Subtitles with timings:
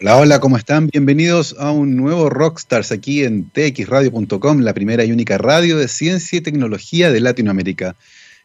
[0.00, 0.86] Hola, hola, ¿cómo están?
[0.86, 6.38] Bienvenidos a un nuevo Rockstars aquí en txradio.com, la primera y única radio de ciencia
[6.38, 7.96] y tecnología de Latinoamérica.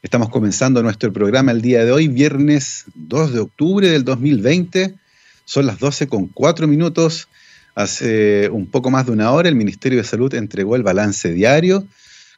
[0.02, 4.96] Estamos comenzando nuestro programa el día de hoy, viernes 2 de octubre del 2020.
[5.46, 7.28] Son las 12 con 4 minutos.
[7.76, 11.85] Hace un poco más de una hora el Ministerio de Salud entregó el balance diario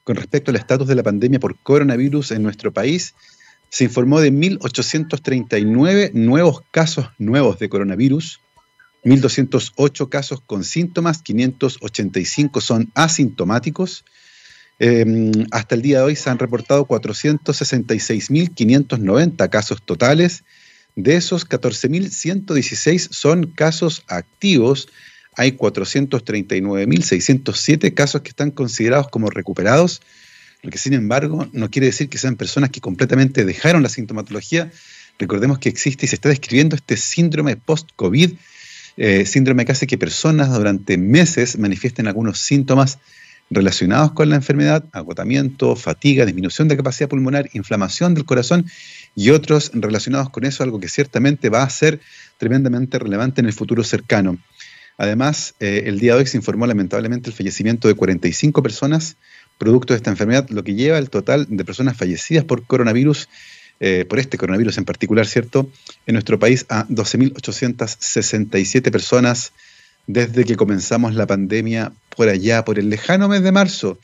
[0.04, 3.16] con respecto al estatus de la pandemia por coronavirus en nuestro país.
[3.70, 8.42] Se informó de 1.839 nuevos casos nuevos de coronavirus
[9.06, 14.04] 1.208 casos con síntomas, 585 son asintomáticos.
[14.80, 20.44] Em, hasta el día de hoy se han reportado 466.590 casos totales.
[20.96, 24.88] De esos, 14.116 son casos activos.
[25.38, 30.02] Hay 439.607 casos que están considerados como recuperados,
[30.64, 34.72] lo que sin embargo no quiere decir que sean personas que completamente dejaron la sintomatología.
[35.20, 38.34] Recordemos que existe y se está describiendo este síndrome post-COVID,
[38.98, 43.00] eh, síndrome que hace que personas durante meses manifiesten algunos síntomas
[43.50, 48.66] relacionados con la enfermedad, agotamiento, fatiga, disminución de capacidad pulmonar, inflamación del corazón
[49.16, 52.00] y otros relacionados con eso, algo que ciertamente va a ser
[52.38, 54.38] tremendamente relevante en el futuro cercano.
[54.98, 59.18] Además, eh, el día de hoy se informó lamentablemente el fallecimiento de 45 personas
[59.58, 63.30] producto de esta enfermedad, lo que lleva el total de personas fallecidas por coronavirus
[63.80, 65.70] eh, por este coronavirus en particular, ¿cierto?
[66.06, 69.52] En nuestro país a 12.867 personas
[70.08, 74.00] desde que comenzamos la pandemia por allá, por el lejano mes de marzo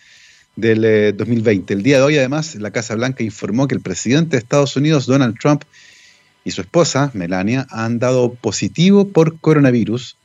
[0.56, 1.74] del 2020.
[1.74, 4.76] Eh, el día de hoy, además, la Casa Blanca informó que el presidente de Estados
[4.76, 5.64] Unidos, Donald Trump,
[6.44, 10.18] y su esposa, Melania, han dado positivo por coronavirus.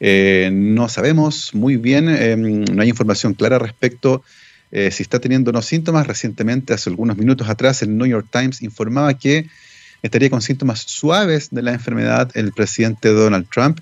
[0.00, 4.24] Eh, no sabemos muy bien, em, no hay información clara respecto
[4.72, 6.06] eh, si está teniendo unos síntomas.
[6.06, 9.48] Recientemente, hace algunos minutos atrás, el New York Times informaba que
[10.02, 13.80] estaría con síntomas suaves de la enfermedad el presidente Donald Trump,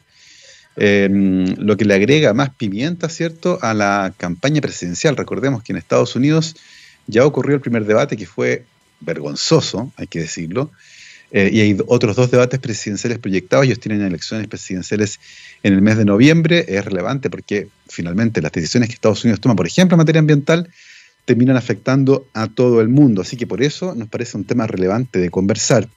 [0.76, 5.16] em, lo que le agrega más pimienta, ¿cierto?, a la campaña presidencial.
[5.16, 6.56] Recordemos que en Estados Unidos
[7.06, 8.64] ya ocurrió el primer debate que fue
[9.00, 10.70] vergonzoso, hay que decirlo,
[11.30, 13.66] eh, y hay otros dos debates presidenciales proyectados.
[13.66, 15.20] Ellos tienen elecciones presidenciales
[15.62, 16.64] en el mes de noviembre.
[16.68, 20.68] Es relevante porque finalmente las decisiones que Estados Unidos toma, por ejemplo, en materia ambiental,
[21.24, 23.22] terminan afectando a todo el mundo.
[23.22, 25.88] Así que por eso nos parece un tema relevante de conversar.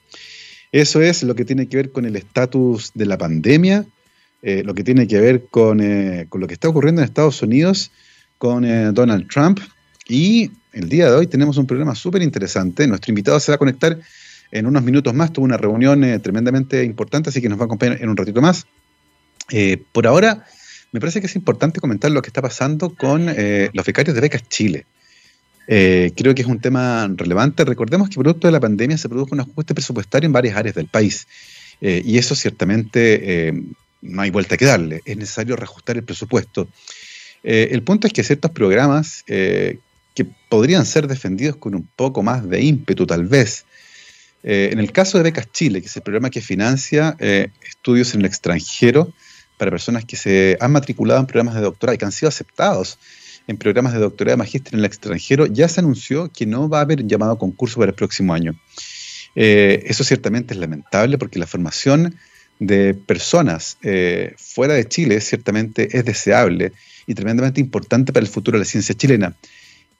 [0.74, 3.86] Eso es lo que tiene que ver con el estatus de la pandemia,
[4.42, 7.42] eh, lo que tiene que ver con, eh, con, lo que está ocurriendo en Estados
[7.42, 7.92] Unidos
[8.38, 8.63] con
[8.94, 9.59] Donald Trump.
[10.08, 12.88] Y el día de hoy tenemos un programa súper interesante.
[12.88, 14.00] Nuestro invitado se va a conectar
[14.51, 15.34] en unos minutos más.
[15.34, 18.41] Tuvo una reunión eh, tremendamente importante, así que nos va a acompañar en un ratito
[18.41, 18.66] más.
[19.50, 20.45] Eh, por ahora,
[20.91, 24.22] me parece que es importante comentar lo que está pasando con eh, los becarios de
[24.22, 24.85] becas Chile.
[25.67, 27.63] creo que es un tema relevante.
[27.63, 30.88] Recordemos que producto de la pandemia se produjo un ajuste presupuestario en varias áreas del
[30.88, 31.28] país.
[31.79, 33.53] y eso ciertamente
[34.01, 35.01] no hay vuelta que darle.
[35.06, 36.68] Es necesario reajustar el presupuesto.
[37.44, 39.23] el punto es que ciertos programas
[40.13, 43.66] que podrían ser defendidos con un poco más de ímpetu tal vez,
[44.44, 48.13] eh, en el caso de Becas Chile, que es el programa que financia eh, estudios
[48.13, 49.13] en el extranjero
[49.57, 52.97] para personas que se han matriculado en programas de doctorado y que han sido aceptados
[53.47, 56.80] en programas de doctorado y magíster en el extranjero, ya se anunció que no va
[56.80, 58.59] a haber llamado concurso para el próximo año.
[59.35, 62.16] Eh, eso ciertamente es lamentable porque la formación
[62.59, 63.78] de personas
[64.38, 66.74] fuera de Chile ciertamente es deseable
[67.07, 69.35] y tremendamente importante para el futuro de la ciencia chilena.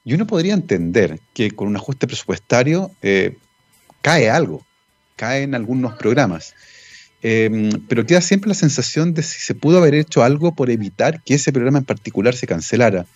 [0.04, 2.92] Y uno podría entender que con un ajuste presupuestario
[4.02, 4.64] cae algo,
[5.16, 6.54] cae en algunos programas.
[7.22, 11.22] Em, pero queda siempre la sensación de si se pudo haber hecho algo por evitar
[11.22, 13.06] que ese programa en particular se cancelara.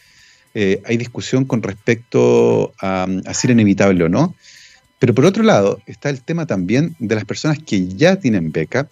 [0.54, 4.34] Eh, hay discusión con respecto a, a si era inevitable o no.
[4.98, 8.88] Pero por otro lado está el tema también de las personas que ya tienen beca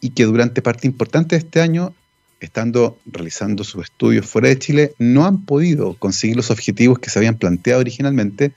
[0.00, 1.94] y que durante parte importante de este año,
[2.40, 7.18] estando realizando sus estudios fuera de Chile, no han podido conseguir los objetivos que se
[7.18, 8.52] habían planteado originalmente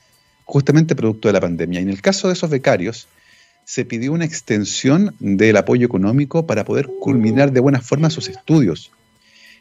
[0.45, 1.79] justamente producto de la pandemia.
[1.81, 3.07] En el caso de esos becarios,
[3.65, 8.91] se pidió una extensión del apoyo económico para poder culminar de buena forma sus estudios.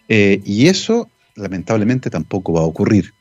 [0.08, 3.14] Eh, y eso, lamentablemente, tampoco va a ocurrir.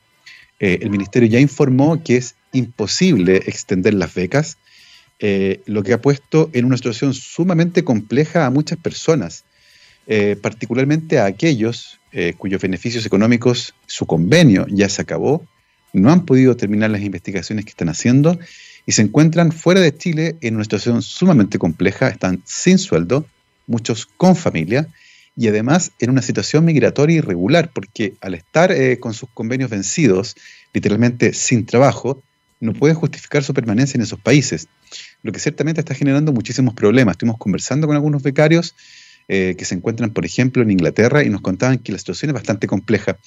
[0.60, 4.58] Eh, el ministerio ya informó que es imposible extender las becas,
[5.18, 9.44] eh, lo que ha puesto en una situación sumamente compleja a muchas personas,
[10.42, 11.98] particularmente a aquellos
[12.36, 15.46] cuyos beneficios económicos, su convenio ya se acabó
[15.94, 18.38] no han podido terminar las investigaciones que están haciendo
[18.84, 23.26] y se encuentran fuera de Chile en una situación sumamente compleja, están sin sueldo,
[23.66, 24.88] muchos con familia
[25.36, 30.36] y además en una situación migratoria irregular, porque al estar eh, con sus convenios vencidos,
[30.72, 32.22] literalmente sin trabajo,
[32.60, 34.68] no pueden justificar su permanencia en esos países,
[35.22, 37.14] lo que ciertamente está generando muchísimos problemas.
[37.14, 38.74] Estuvimos conversando con algunos becarios
[39.28, 42.34] eh, que se encuentran, por ejemplo, en Inglaterra y nos contaban que la situación es
[42.34, 43.18] bastante compleja.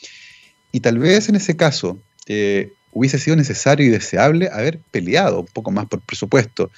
[0.72, 5.48] Y tal vez en ese caso eh, hubiese sido necesario y deseable haber peleado un
[5.48, 6.72] poco más por presupuesto.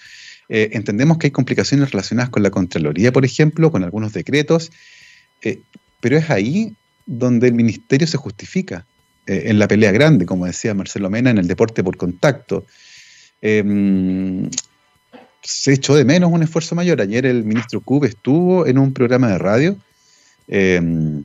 [0.48, 4.72] Eh, entendemos que hay complicaciones relacionadas con la Contraloría, por ejemplo, con algunos decretos,
[6.02, 6.76] pero es ahí
[7.06, 8.86] donde el ministerio se justifica,
[9.26, 12.66] en la pelea grande, como decía Marcelo Mena, en el deporte por contacto.
[13.42, 14.50] Em,
[15.42, 17.02] se echó de menos un esfuerzo mayor.
[17.02, 19.78] Ayer el ministro Cube estuvo en un programa de radio
[20.48, 21.24] em,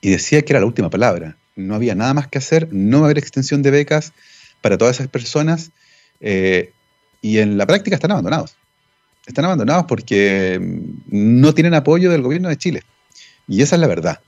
[0.00, 1.36] y decía que era la última palabra.
[1.56, 4.12] No había nada más que hacer, no va a haber extensión de becas
[4.60, 5.70] para todas esas personas
[6.20, 6.72] eh,
[7.20, 8.56] y en la práctica están abandonados.
[9.26, 10.58] Están abandonados porque
[11.06, 12.82] no tienen apoyo del gobierno de Chile.
[13.46, 14.20] Y esa es la verdad.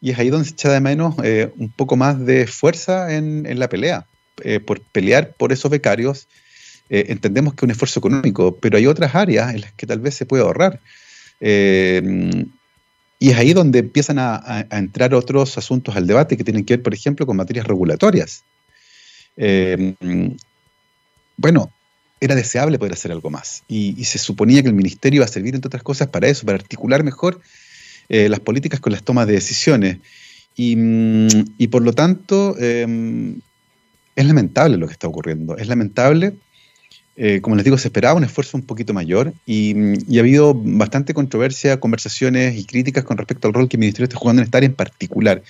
[0.00, 3.58] Y es ahí donde se echa de menos eh, un poco más de fuerza en,
[3.58, 4.06] la pelea,
[4.42, 6.28] eh, por pelear por esos becarios
[6.88, 10.14] entendemos que es un esfuerzo económico, pero hay otras áreas en las que tal vez
[10.14, 10.78] se puede ahorrar.
[13.18, 16.82] Y es ahí donde empiezan a, entrar otros asuntos al debate que tienen que ver,
[16.82, 18.44] por ejemplo, con materias regulatorias.
[19.36, 19.94] Eh,
[21.36, 21.70] bueno,
[22.20, 23.62] era deseable poder hacer algo más.
[23.68, 26.58] Y, se suponía que el ministerio iba a servir, entre otras cosas, para eso, para
[26.58, 27.40] articular mejor
[28.08, 29.98] las políticas con las tomas de decisiones.
[30.54, 30.76] Y,
[31.58, 32.56] y por lo tanto,
[34.16, 35.56] es lamentable lo que está ocurriendo.
[35.56, 36.34] Es lamentable
[37.18, 39.74] eh, como les digo, se esperaba un esfuerzo un poquito mayor y,
[40.16, 44.18] ha habido bastante controversia, conversaciones y críticas con respecto al rol que el Ministerio está
[44.18, 45.42] jugando en esta área en particular.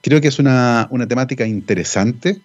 [0.00, 2.40] Creo que es una, temática interesante,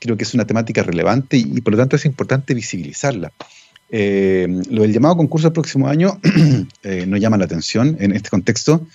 [0.00, 3.32] creo que es una temática relevante y, por lo tanto es importante visibilizarla.
[3.90, 6.20] Eh, lo del llamado concurso el próximo año
[6.82, 8.86] eh, no llama la atención en este contexto.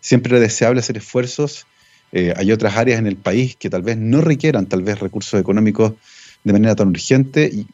[0.00, 1.66] Siempre es deseable hacer esfuerzos.
[2.12, 5.92] hay otras áreas en el país que tal vez no requieran tal vez recursos económicos
[6.44, 7.66] de manera tan urgente y,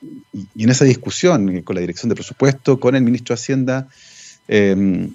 [0.62, 3.88] en esa discusión con la dirección de presupuesto, con el ministro de Hacienda,
[4.48, 5.14] em,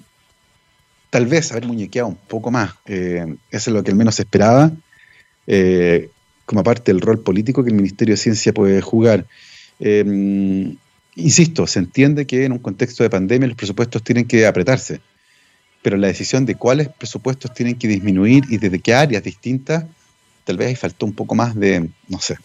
[1.10, 2.72] tal vez haber muñequeado un poco más.
[2.86, 4.72] Eh, eso es lo que al menos esperaba,
[5.46, 6.08] eh,
[6.44, 9.26] como parte del rol político que el Ministerio de Ciencia puede jugar.
[9.78, 10.76] Em,
[11.14, 15.00] insisto, se entiende que en un contexto de pandemia los presupuestos tienen que apretarse,
[15.82, 19.84] pero la decisión de cuáles presupuestos tienen que disminuir y desde qué áreas distintas,
[20.44, 22.36] tal vez ahí faltó un poco más de, no sé,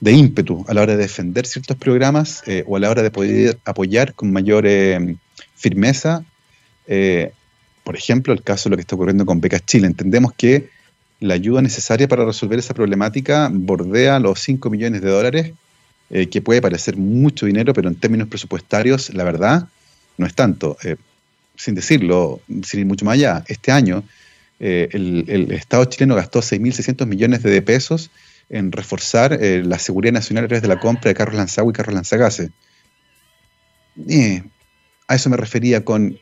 [0.00, 3.10] de ímpetu a la hora de defender ciertos programas eh, o a la hora de
[3.10, 5.16] poder apoyar con mayor eh,
[5.54, 6.24] firmeza,
[6.86, 7.32] eh,
[7.84, 9.86] por ejemplo, el caso de lo que está ocurriendo con Becas Chile.
[9.86, 10.70] Entendemos que
[11.20, 15.52] la ayuda necesaria para resolver esa problemática bordea los 5 millones de dólares,
[16.08, 19.68] que puede parecer mucho dinero, pero en términos presupuestarios, la verdad,
[20.18, 20.76] no es tanto.
[21.56, 24.02] sin decirlo, sin ir mucho más allá, este año
[24.58, 28.10] el, el Estado chileno gastó 6.600 millones de pesos
[28.50, 31.72] en reforzar eh, la seguridad nacional a través de la compra de carros lanzagua y
[31.72, 32.50] carros lanzagase.
[34.08, 34.42] Eh,
[35.06, 36.18] a eso me refería con,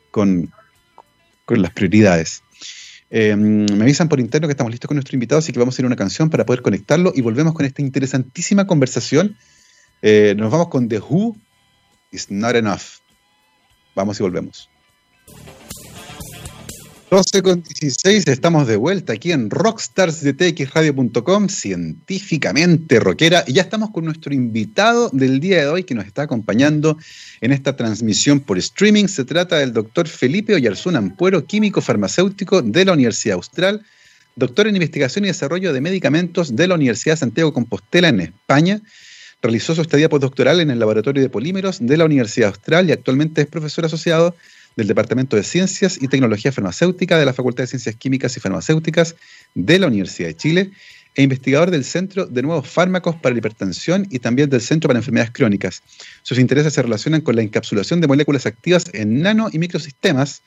[1.48, 2.42] las prioridades.
[3.10, 5.80] Eh, me avisan por interno que estamos listos con nuestro invitado, así que vamos a
[5.80, 9.36] ir a una canción para poder conectarlo y volvemos con esta interesantísima conversación.
[10.02, 11.36] nos vamos con The Who
[12.12, 13.00] is Not Enough.
[13.94, 14.68] Vamos y volvemos.
[17.10, 24.04] 12 con 16, estamos de vuelta aquí en rockstarsdetxradio.com, científicamente rockera, y ya estamos con
[24.04, 26.98] nuestro invitado del día de hoy que nos está acompañando
[27.40, 29.06] en esta transmisión por streaming.
[29.06, 33.86] Se trata del doctor Felipe Oyarzún Ampuero, químico farmacéutico de la Universidad Austral,
[34.36, 38.82] doctor en investigación y desarrollo de medicamentos de la Universidad Santiago Compostela en España.
[39.40, 43.40] Realizó su estadía postdoctoral en el Laboratorio de Polímeros de la Universidad Austral y actualmente
[43.40, 44.36] es profesor asociado
[44.78, 49.16] del Departamento de Ciencias y Tecnología Farmacéutica de la Facultad de Ciencias Químicas y Farmacéuticas
[49.56, 50.70] de la Universidad de Chile
[51.16, 55.00] e investigador del Centro de Nuevos Fármacos para la Hipertensión y también del Centro para
[55.00, 55.82] Enfermedades Crónicas.
[56.22, 60.42] Sus intereses se relacionan con la encapsulación de moléculas activas en nano y microsistemas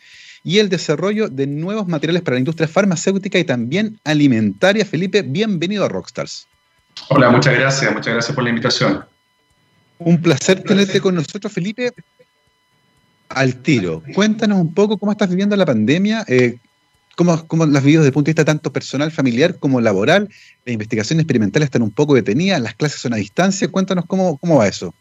[0.46, 4.86] y el desarrollo de nuevos materiales para la industria farmacéutica y también alimentaria.
[4.86, 6.48] Felipe, bienvenido a Rockstars.
[7.10, 9.04] Hola, muchas gracias, muchas gracias por la invitación.
[10.00, 11.92] Un placer tenerte con nosotros, Felipe
[13.36, 14.04] al tiro.
[14.14, 16.58] Cuéntanos un poco cómo estás viviendo la pandemia, eh,
[17.16, 20.30] cómo, las vivido desde el punto de vista tanto personal, familiar como laboral.
[20.66, 23.68] La investigación experimental están un poco detenidas, las clases son a distancia.
[23.68, 24.94] Cuéntanos cómo, cómo va eso.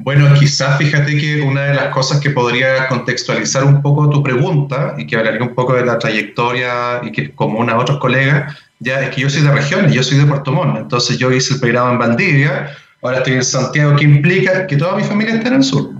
[0.00, 4.94] Bueno, quizás fíjate que una de las cosas que podría contextualizar un poco tu pregunta
[4.96, 8.56] y que hablaría un poco de la trayectoria y que es común a otros colegas,
[8.78, 11.54] ya es que yo soy de regiones, yo soy de Puerto Montt, entonces yo hice
[11.54, 12.70] el pregrado en Valdivia,
[13.02, 15.90] ahora estoy en Santiago, que implica que toda mi familia está en el sur.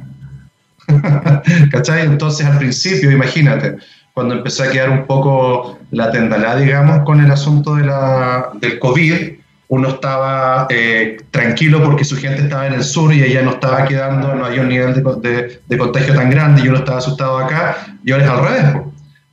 [1.71, 2.07] ¿Cachai?
[2.07, 3.77] Entonces al principio, imagínate,
[4.15, 8.79] cuando empecé a quedar un poco la tendalá, digamos, con el asunto de la, del
[8.79, 13.53] COVID, uno estaba eh, tranquilo porque su gente estaba en el sur y ella no
[13.53, 17.39] estaba quedando, no había un nivel de, de, contagio tan grande y uno estaba asustado
[17.39, 18.83] acá, y ahora es al revés.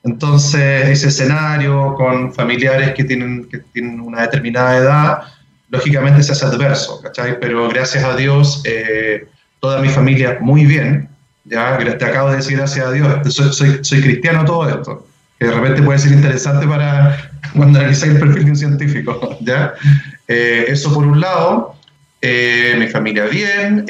[0.03, 5.19] Entonces, ese escenario con familiares que tienen, que tienen una determinada edad,
[5.69, 7.39] lógicamente se hace adverso, ¿cachai?
[7.39, 9.27] Pero gracias a Dios, eh,
[9.59, 11.09] toda mi familia muy bien,
[11.45, 15.07] ya, te acabo de decir gracias a Dios, soy, soy, cristiano todo esto,
[15.39, 19.73] que de repente puede ser interesante para cuando analizáis el perfil de un científico, ¿ya?
[20.27, 21.75] Eh, eso por un lado,
[22.21, 23.85] eh, mi familia bien,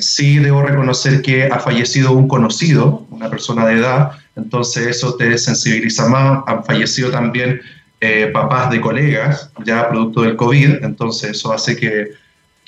[0.00, 5.36] sí debo reconocer que ha fallecido un conocido, una persona de edad, entonces eso te
[5.38, 7.60] sensibiliza más, han fallecido también
[8.02, 12.12] eh, papás de colegas, ya producto del COVID, entonces eso hace que,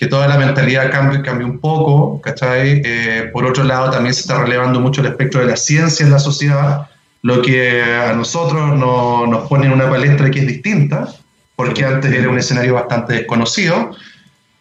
[0.02, 2.82] que toda la mentalidad cambie, cambie un poco, ¿cachai?
[2.84, 6.10] Eh, por otro lado, también se está relevando mucho el aspecto de la ciencia en
[6.10, 6.88] la sociedad,
[7.22, 11.06] lo que a nosotros no, nos pone en una palestra que es distinta,
[11.54, 13.92] porque antes era un escenario bastante desconocido.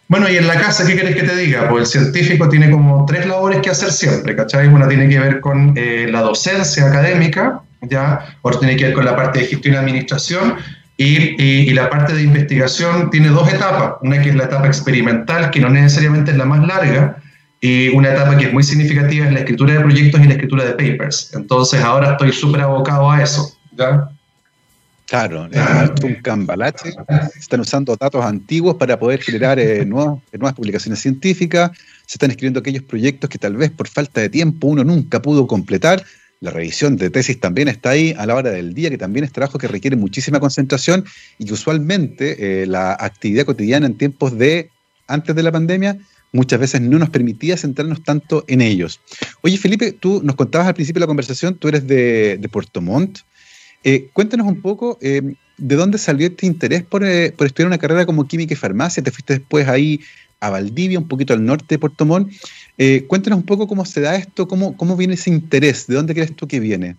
[0.07, 1.67] Bueno, y en la casa, ¿qué quieres que te diga?
[1.67, 4.67] Pues el científico tiene como tres labores que hacer siempre, ¿cachai?
[4.67, 8.37] Una tiene que ver con eh, la docencia académica, ¿ya?
[8.43, 10.57] Otro tiene que ver con la parte de gestión y administración
[11.01, 15.49] y, y, la parte de investigación tiene dos etapas, una que es la etapa experimental,
[15.49, 17.17] que no necesariamente es la más larga,
[17.59, 20.65] y una etapa que es muy significativa es la escritura de proyectos y la escritura
[20.65, 21.31] de papers.
[21.33, 24.09] Entonces ahora estoy súper abocado a eso, ¿ya?
[25.11, 26.93] Claro, es un cambalache.
[27.37, 31.71] Están usando datos antiguos para poder generar eh, nuevas, nuevas publicaciones científicas.
[32.05, 35.47] Se están escribiendo aquellos proyectos que tal vez por falta de tiempo uno nunca pudo
[35.47, 36.03] completar
[36.41, 39.31] la revisión de tesis también está ahí a la hora del día, que también es
[39.31, 41.05] trabajo que requiere muchísima concentración
[41.37, 44.71] y que usualmente eh, la actividad cotidiana en tiempos de
[45.07, 45.99] antes de la pandemia
[46.33, 48.99] muchas veces no nos permitía centrarnos tanto en ellos.
[49.41, 53.19] Oye, Felipe, tú nos contabas al principio de la conversación, tú eres de, Puerto Montt.
[53.83, 55.21] Eh, cuéntanos un poco eh,
[55.57, 57.01] de dónde salió este interés por,
[57.35, 59.03] por, estudiar una carrera como química y farmacia.
[59.03, 59.99] Te fuiste después ahí
[60.41, 62.33] a Valdivia, un poquito al norte de Puerto Montt.
[62.77, 66.13] Eh, cuéntanos un poco cómo se da esto, cómo, cómo viene ese interés, de dónde
[66.13, 66.97] crees tú que viene.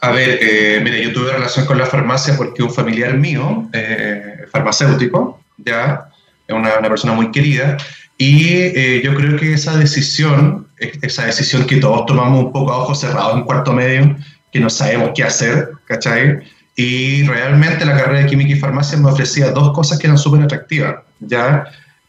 [0.00, 4.44] A ver, eh, mire, yo tuve relación con la farmacia porque un familiar mío, eh,
[4.52, 6.08] farmacéutico, ya,
[6.48, 7.76] una, una, persona muy querida,
[8.16, 12.78] y eh, yo creo que esa decisión, esa decisión que todos tomamos un poco a
[12.78, 14.16] ojos cerrados en cuarto medio,
[14.52, 16.40] que no sabemos qué hacer, ¿cachai?
[16.76, 20.42] Y realmente la carrera de química y farmacia me ofrecía dos cosas que eran súper
[20.42, 21.64] atractivas, ¿ya?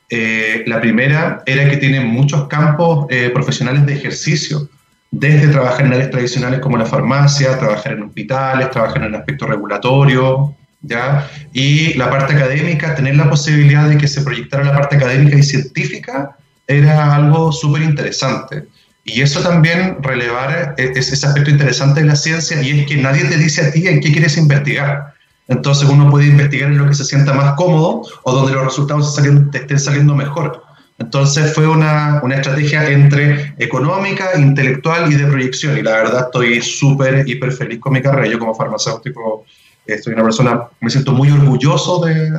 [0.10, 4.68] Eh, la primera era que tiene muchos campos eh, profesionales de ejercicio,
[5.12, 9.48] desde trabajar en áreas tradicionales como la farmacia, trabajar en hospitales, trabajar en el aspecto
[9.48, 11.30] regulatorio, ¿ya?
[11.54, 15.44] Y la parte académica, tener la posibilidad de que se proyectara la parte académica y
[15.44, 16.38] científica
[16.68, 18.68] era algo súper interesante.
[19.04, 23.26] Y eso también relevar eh, ese aspecto interesante de la ciencia y es que nadie
[23.26, 25.14] te dice a ti en qué quieres investigar.
[25.50, 29.16] Entonces uno puede investigar en lo que se sienta más cómodo o donde los resultados
[29.52, 30.64] te estén saliendo mejor.
[31.00, 35.78] Entonces fue una, una, estrategia entre económica, intelectual y de proyección.
[35.78, 38.28] Y la verdad estoy súper, hiper feliz con mi carrera.
[38.28, 39.46] Yo como farmacéutico
[39.88, 42.32] estoy una persona, me siento muy orgulloso de,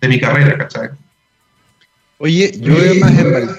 [0.00, 0.90] de mi carrera, ¿cachai?
[2.18, 3.50] Oye, yo veo más en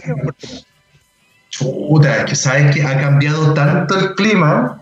[1.50, 4.82] Chuta, que sabes que ha cambiado tanto el clima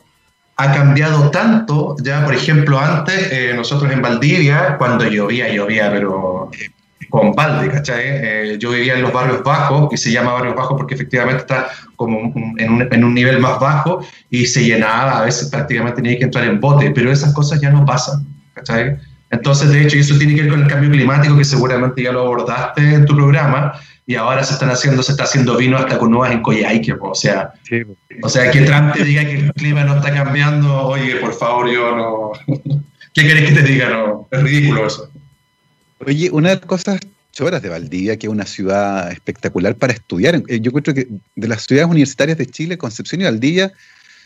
[0.56, 6.52] ha cambiado tanto, ya por ejemplo antes eh, nosotros en Valdivia, cuando llovía, llovía, pero
[6.60, 6.70] eh,
[7.10, 8.02] con balde, ¿cachai?
[8.06, 11.68] Eh, yo vivía en los barrios bajos, y se llama barrios bajos porque efectivamente está
[11.96, 16.18] como en, un, en, un, nivel más bajo y se llenaba, a veces prácticamente tenía
[16.18, 18.98] que entrar en bote, pero esas cosas ya no pasan, ¿cachai?
[19.30, 22.22] Entonces, de hecho, eso tiene que ver con el cambio climático que seguramente ya lo
[22.22, 23.74] abordaste en tu programa,
[24.06, 27.16] y ahora se están haciendo, se está haciendo vino hasta con uvas en Coyhaique, o
[27.16, 27.54] sea,
[28.22, 31.72] o sea, que Trump te diga que el clima no está cambiando, oye, por favor,
[31.72, 32.32] yo no,
[33.14, 33.90] ¿qué querés que te diga?
[33.90, 35.10] No, es ridículo eso.
[36.06, 37.00] Oye, una de las cosas
[37.32, 41.48] choras de Valdivia, que es una ciudad espectacular para estudiar, eh, yo creo que de
[41.48, 43.72] las ciudades universitarias de Chile, Concepción y Valdivia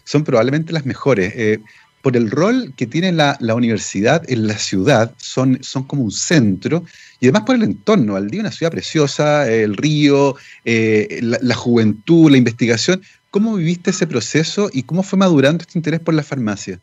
[0.04, 1.34] son probablemente las mejores.
[1.36, 1.60] Eh,
[2.02, 6.84] por el rol que tiene la, universidad en la ciudad, son, son como un centro,
[7.20, 8.14] y además por el entorno.
[8.14, 10.36] Valdivia es una ciudad preciosa, el río,
[10.66, 13.02] eh, la, juventud, la investigación.
[13.32, 16.80] ¿Cómo viviste ese proceso y cómo fue madurando este interés por la farmacia?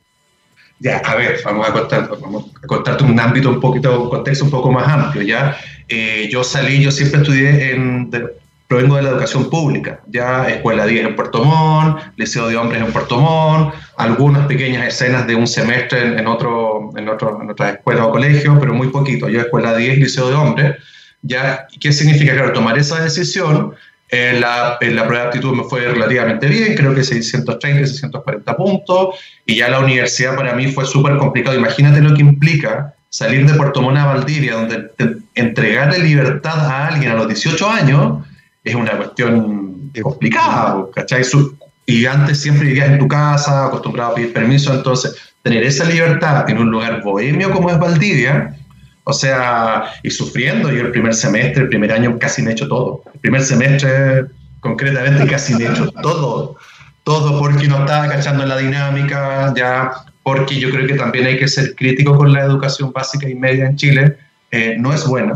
[0.80, 4.44] Ya, a ver, vamos a, contar, vamos a contarte un ámbito un poquito, un contexto
[4.44, 5.56] un poco más amplio, ¿ya?
[5.88, 8.11] Eh, yo salí, yo siempre estudié en,
[8.75, 12.93] provengo de la educación pública, ya Escuela 10 en Puerto Montt, Liceo de Hombres en
[12.93, 18.04] Puerto Montt, algunas pequeñas escenas de un semestre en, otro, en, otro, en otra escuela
[18.07, 19.28] o colegio, pero muy poquito.
[19.28, 20.76] Yo Escuela 10, Liceo de Hombres,
[21.23, 22.35] ya, ¿qué significa?
[22.35, 23.75] Claro, tomar esa decisión,
[24.09, 28.57] en la, en la prueba de aptitud me fue relativamente bien, creo que 630, 640
[28.57, 29.14] puntos,
[29.47, 31.57] y ya la universidad para mí fue súper complicado.
[31.57, 34.90] Imagínate lo que implica salir de Puerto Montt a Valdivia, donde
[35.37, 38.25] entregarle libertad a alguien a los 18 años,
[38.64, 41.23] es una cuestión complicada, ¿cachai?
[41.87, 46.49] Y antes siempre vivías en tu casa, acostumbrado a pedir permiso, entonces tener esa libertad
[46.49, 48.56] en un lugar bohemio como es Valdivia,
[49.04, 52.68] o sea, y sufriendo, yo el primer semestre, el primer año casi me he hecho
[52.68, 53.02] todo.
[53.12, 54.25] El primer semestre,
[54.61, 56.56] concretamente, casi me he hecho todo.
[57.02, 59.92] Todo porque no estaba cachando la dinámica, ya,
[60.23, 63.66] porque yo creo que también hay que ser crítico con la educación básica y media
[63.66, 64.16] en Chile.
[64.50, 65.35] Eh, no es buena,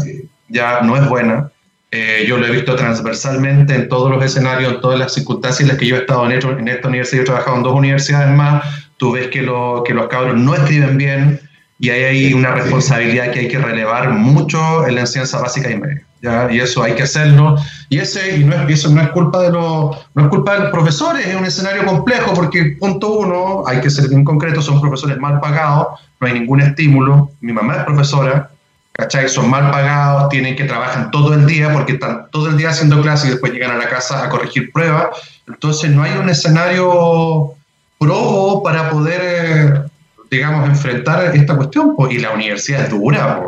[0.49, 1.50] ya no es buena.
[1.90, 5.68] Eh, yo lo he visto transversalmente en todos los escenarios, en todas las circunstancias en
[5.68, 8.37] las que yo he estado en, en esta universidad, yo he trabajado en dos universidades
[8.37, 8.62] más,
[8.99, 11.40] tú ves que, lo, que los cabros no escriben bien,
[11.78, 15.78] y ahí hay una responsabilidad que hay que relevar mucho en la enseñanza básica y
[15.78, 16.02] media.
[16.21, 16.50] ¿ya?
[16.50, 17.57] Y eso hay que hacerlo.
[17.88, 20.61] Y, ese, y no es, eso no es, culpa de los, no es culpa de
[20.64, 24.80] los profesores, es un escenario complejo porque, punto uno, hay que ser bien concreto, son
[24.80, 27.30] profesores mal pagados, no hay ningún estímulo.
[27.40, 28.50] Mi mamá es profesora,
[28.98, 29.30] ¿cachai?
[29.30, 33.00] Son mal pagados, tienen que trabajar todo el día porque están todo el día haciendo
[33.00, 35.06] clases y después llegan a la casa a corregir pruebas.
[35.46, 37.54] Entonces no hay un escenario
[37.98, 39.20] probo para poder...
[39.24, 39.88] Eh,
[40.30, 41.94] digamos, enfrentar esta cuestión.
[42.10, 43.40] y la universidad es dura,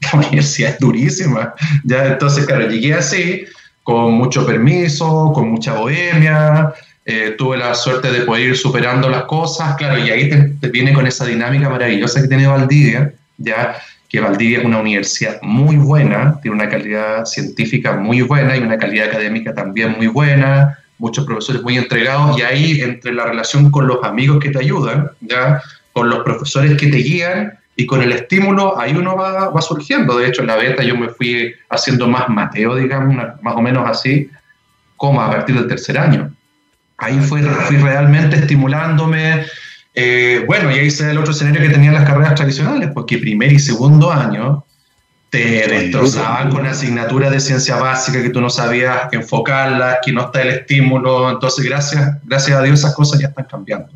[0.12, 1.54] la universidad es durísima.
[1.84, 3.44] Ya, entonces, claro, llegué así,
[3.82, 6.72] con mucho permiso, con mucha bohemia,
[7.04, 10.92] eh, tuve la suerte de poder ir superando las cosas, claro, y ahí te, viene
[10.92, 13.76] con esa dinámica maravillosa que tiene Valdivia, ya
[14.10, 18.76] que Valdivia es una universidad muy buena, tiene una calidad científica muy buena y una
[18.76, 23.86] calidad académica también muy buena, muchos profesores muy entregados, y ahí entre la relación con
[23.86, 25.62] los amigos que te ayudan, ya
[25.92, 30.18] con los profesores que te guían y con el estímulo, ahí uno va, va surgiendo.
[30.18, 33.88] De hecho, en la beta yo me fui haciendo más Mateo, digamos, más o menos
[33.88, 34.28] así,
[34.96, 36.32] como a partir del tercer año.
[36.98, 39.46] Ahí fui, fui realmente estimulándome.
[39.94, 43.52] Eh, bueno, y ahí se el otro escenario que tenían las carreras tradicionales, porque primer
[43.52, 44.64] y segundo año
[45.30, 50.42] te destrozaban con asignaturas de ciencia básica que tú no sabías enfocarlas, que no está
[50.42, 51.30] el estímulo.
[51.30, 53.92] Entonces, gracias, gracias a Dios, esas cosas ya están cambiando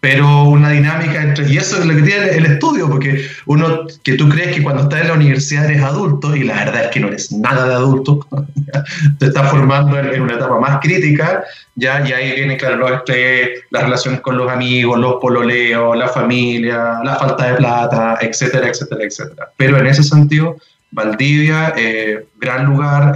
[0.00, 4.14] pero una dinámica entre, y eso es lo que tiene el estudio, porque uno que
[4.14, 7.00] tú crees que cuando estás en la universidad eres adulto, y la verdad es que
[7.00, 8.26] no eres nada de adulto,
[9.18, 13.82] te estás formando en, una etapa más crítica, ya, y ahí viene, claro, este, las
[13.82, 19.50] relaciones con los amigos, los pololeos, la familia, la falta de plata, etcétera, etcétera, etcétera.
[19.58, 20.56] Pero en ese sentido,
[20.92, 23.12] Valdivia, eh, gran lugar,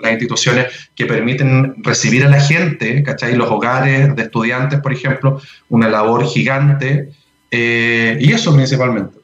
[0.00, 3.36] las instituciones que permiten recibir a la gente, ¿cachai?
[3.36, 7.10] Los hogares de estudiantes, por ejemplo, una labor gigante,
[7.50, 9.18] eh, y eso principalmente.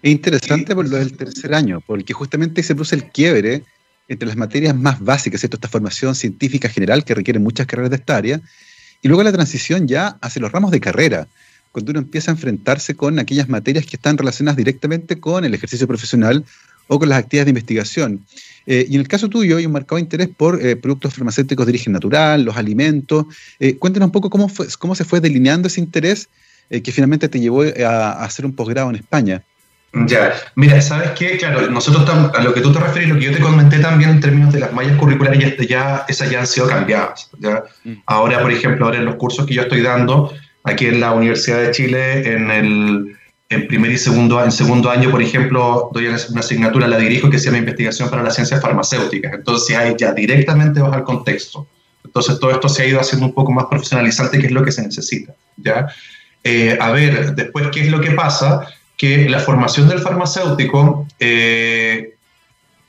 [0.00, 3.64] Es interesante por lo del tercer año, porque justamente se produce el quiebre
[4.06, 5.56] entre las materias más básicas, ¿cierto?
[5.56, 8.40] esta formación científica general que requiere muchas carreras de esta área,
[9.02, 11.26] y luego la transición ya hacia los ramos de carrera,
[11.78, 15.86] cuando uno empieza a enfrentarse con aquellas materias que están relacionadas directamente con el ejercicio
[15.86, 16.44] profesional
[16.88, 18.24] o con las actividades de investigación.
[18.66, 21.70] Eh, y en el caso tuyo hay un marcado interés por eh, productos farmacéuticos de
[21.70, 23.26] origen natural, los alimentos.
[23.60, 26.28] Eh, cuéntanos un poco cómo, fue, cómo se fue delineando ese interés
[26.68, 29.42] que finalmente te llevó a, hacer un posgrado en España.
[30.06, 31.38] Ya, mira, ¿sabes qué?
[31.38, 34.20] Claro, nosotros a lo que tú te refieres, lo que yo te comenté también en
[34.20, 37.30] términos de las mallas curriculares, ya, ya esas ya han sido cambiadas.
[37.38, 37.64] ¿ya?
[37.84, 37.92] Mm.
[38.04, 40.34] Ahora, por ejemplo, ahora en los cursos que yo estoy dando,
[40.68, 43.18] aquí en la Universidad de Chile, en el
[43.50, 47.38] en primer y segundo, en segundo año, por ejemplo, doy una asignatura, la dirijo, que
[47.38, 49.32] se llama Investigación para las Ciencias Farmacéuticas.
[49.32, 51.66] Entonces, ahí ya directamente vas al contexto.
[52.04, 54.72] Entonces, todo esto se ha ido haciendo un poco más profesionalizante, que es lo que
[54.72, 55.34] se necesita.
[55.56, 55.88] ¿ya?
[56.44, 58.66] Eh, a ver, después, ¿qué es lo que pasa?
[58.98, 62.14] Que la formación del farmacéutico eh,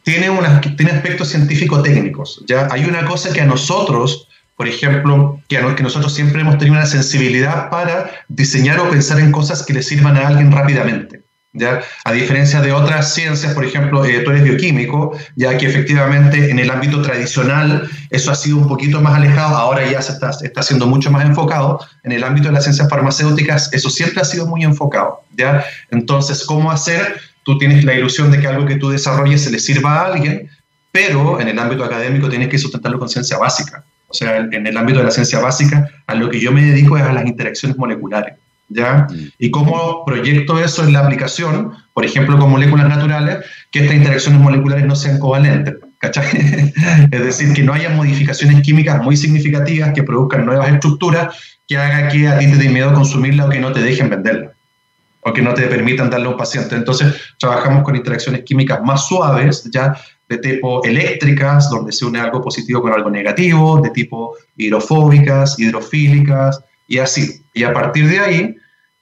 [0.03, 2.43] tiene, unas, tiene aspectos científico-técnicos.
[2.47, 2.67] ¿ya?
[2.69, 4.28] Hay una cosa que a nosotros
[4.59, 9.31] por ejemplo, que, que nosotros siempre hemos tenido una sensibilidad para diseñar o pensar en
[9.31, 11.21] cosas que le sirvan a alguien rápidamente.
[11.53, 11.79] ¿Ya?
[12.03, 16.59] A diferencia de otras ciencias, por ejemplo, eh, tú eres bioquímico, ya que efectivamente en
[16.59, 20.61] el ámbito tradicional eso ha sido un poquito más alejado, ahora ya se está, está
[20.61, 21.79] siendo mucho más enfocado.
[22.03, 25.21] En el ámbito de las ciencias farmacéuticas eso siempre ha sido muy enfocado.
[25.37, 25.63] ¿ya?
[25.89, 27.17] Entonces, ¿cómo hacer?
[27.43, 30.49] Tú tienes la ilusión de que algo que tú desarrolles se le sirva a alguien,
[30.91, 33.85] pero en el ámbito académico tienes que sustentarlo con ciencia básica.
[34.09, 36.97] O sea, en el ámbito de la ciencia básica, a lo que yo me dedico
[36.97, 38.35] es a las interacciones moleculares.
[38.67, 39.07] ¿Ya?
[39.09, 39.31] Mm.
[39.39, 43.39] Y cómo proyecto eso en la aplicación, por ejemplo, con moléculas naturales,
[43.71, 45.75] que estas interacciones moleculares no sean covalentes.
[45.99, 46.25] ¿cachai?
[47.11, 51.35] es decir, que no haya modificaciones químicas muy significativas que produzcan nuevas estructuras
[51.67, 54.51] que haga que a ti te dé miedo consumirla o que no te dejen venderla
[55.21, 56.75] o que no te permitan darle a un paciente.
[56.75, 59.93] Entonces, trabajamos con interacciones químicas más suaves, ya
[60.29, 66.63] de tipo eléctricas, donde se une algo positivo con algo negativo, de tipo hidrofóbicas, hidrofílicas,
[66.87, 67.43] y así.
[67.53, 68.55] Y a partir de ahí,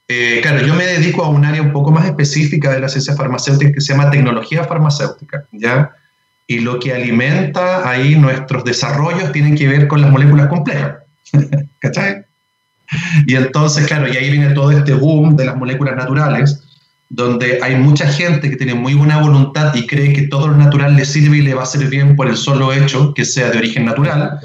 [0.08, 3.14] eh, claro, yo me dedico a un área un poco más específica de la ciencia
[3.14, 5.90] farmacéutica que se llama tecnología farmacéutica, ¿ya?
[6.46, 10.96] Y lo que alimenta ahí nuestros desarrollos tienen que ver con las moléculas complejas,
[11.78, 12.24] ¿cachai?
[13.26, 16.67] y entonces, claro, y ahí viene todo este boom de las moléculas naturales,
[17.10, 20.94] donde hay mucha gente que tiene muy buena voluntad y cree que todo lo natural
[20.94, 23.58] le sirve y le va a servir bien por el solo hecho que sea de
[23.58, 24.38] origen natural.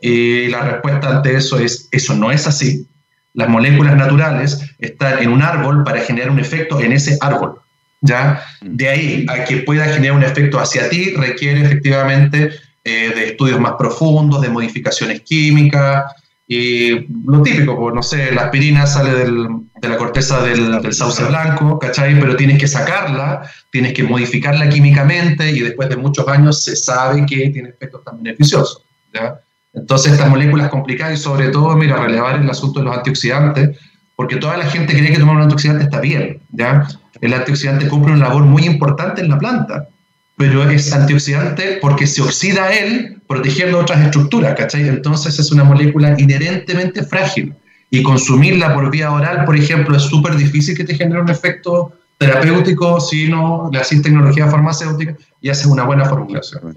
[0.00, 2.86] Y la respuesta ante eso es, eso no es así.
[3.34, 7.60] Las moléculas naturales están en un árbol para generar un efecto en ese árbol.
[8.00, 8.42] ¿ya?
[8.62, 12.50] De ahí a que pueda generar un efecto hacia ti requiere efectivamente
[12.84, 16.04] eh, de estudios más profundos, de modificaciones químicas,
[16.48, 19.48] y lo típico, pues, no sé, la aspirina sale del,
[19.80, 22.18] de la corteza del, del, sauce blanco, ¿cachai?
[22.20, 27.26] Pero tienes que sacarla, tienes que modificarla químicamente y después de muchos años se sabe
[27.26, 28.82] que tiene efectos tan beneficiosos,
[29.12, 29.40] ¿ya?
[29.74, 33.76] Entonces estas moléculas complicadas y sobre todo, mira, relevar el asunto de los antioxidantes,
[34.14, 36.86] porque toda la gente cree que tomar un antioxidante está bien, ¿ya?
[37.20, 39.88] El antioxidante cumple una labor muy importante en la planta,
[40.36, 44.88] pero es antioxidante porque se oxida él protegiendo otras estructuras, ¿cachai?
[44.88, 47.54] Entonces es una molécula inherentemente frágil
[47.90, 51.92] y consumirla por vía oral, por ejemplo, es súper difícil que te genere un efecto
[52.18, 56.74] terapéutico si no le haces tecnología farmacéutica y haces una buena formulación.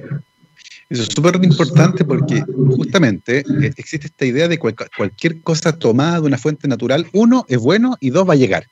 [0.89, 2.43] Eso es súper importante porque
[2.76, 7.60] justamente eh, existe esta idea de cualquier cosa tomada de una fuente natural, uno, es
[7.60, 8.65] bueno y dos, va a llegar.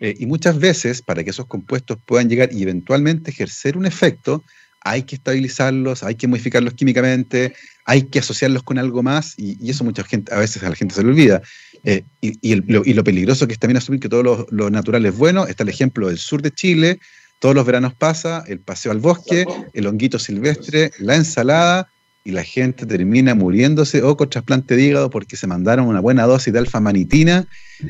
[0.00, 4.42] Eh, y muchas veces, para que esos compuestos puedan llegar y eventualmente ejercer un efecto,
[4.82, 9.84] hay que estabilizarlos, hay que modificarlos químicamente, hay que asociarlos con algo más, y, eso
[9.84, 11.42] mucha gente, a veces a la gente se le olvida.
[11.84, 15.46] Eh, y, lo, peligroso que es también asumir que todo lo, lo, natural es bueno.
[15.46, 16.98] Está el ejemplo del sur de Chile,
[17.38, 21.88] todos los veranos pasa, el paseo al bosque, el honguito silvestre, la ensalada,
[22.22, 26.26] y la gente termina muriéndose o con trasplante de hígado porque se mandaron una buena
[26.26, 27.46] dosis de alfa-manitina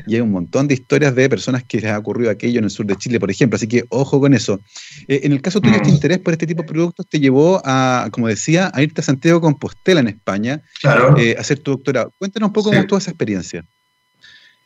[0.07, 2.69] y hay un montón de historias de personas que les ha ocurrido aquello en el
[2.69, 3.57] sur de Chile, por ejemplo.
[3.57, 4.61] Así que ojo con eso.
[5.09, 5.93] Eh, en el caso tuyo, este mm.
[5.93, 9.41] interés por este tipo de productos te llevó a, como decía, a irte a Santiago
[9.41, 10.61] Compostela en España
[11.17, 12.13] eh, a hacer tu doctorado.
[12.17, 13.65] Cuéntanos un poco cómo estuvo esa experiencia.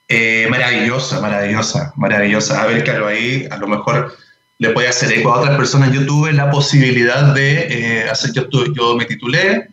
[0.08, 2.62] Eh, maravillosa, maravillosa, maravillosa.
[2.62, 4.16] A ver, claro, ahí a lo mejor
[4.58, 5.92] le puede hacer eco a otras personas.
[5.92, 9.70] Yo tuve la posibilidad de eh, hacer, yo, yo me titulé,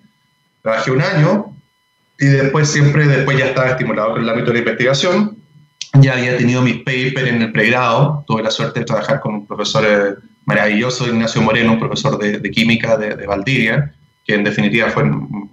[0.63, 1.57] trabajé un año
[2.19, 5.39] y después siempre, después ya estaba estimulado en el ámbito de la investigación.
[6.01, 9.47] Ya había tenido mis papers en el pregrado, tuve la suerte de trabajar con un
[9.47, 10.15] profesor eh,
[10.47, 15.05] maravilloso, Ignacio Moreno, un profesor de, de química de, de, Valdivia, que en definitiva fue,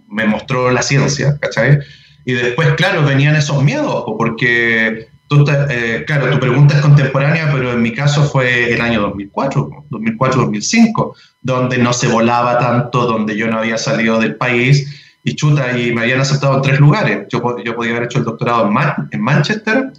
[0.07, 1.79] me mostró la ciencia, ¿cachai?
[2.23, 7.81] Y después, claro, venían esos miedos, porque eh, claro, tu pregunta es contemporánea, pero en
[7.81, 13.59] mi caso fue el año 2004, 2004-2005, donde no se volaba tanto, donde yo no
[13.59, 17.27] había salido del país y chuta, y me habían aceptado en tres lugares.
[17.29, 18.75] Yo, yo podía haber hecho el doctorado en,
[19.11, 19.91] en Manchester,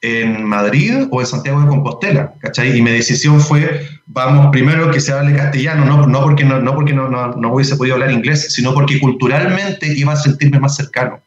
[0.00, 2.78] en Madrid o en Santiago de Compostela, ¿cachai?
[2.78, 6.74] Y mi decisión fue, vamos, primero que se hable castellano, no, no porque, no, no
[6.74, 10.76] porque no, no, no hubiese podido hablar inglés, sino porque culturalmente iba a sentirme más
[10.76, 11.20] cercano,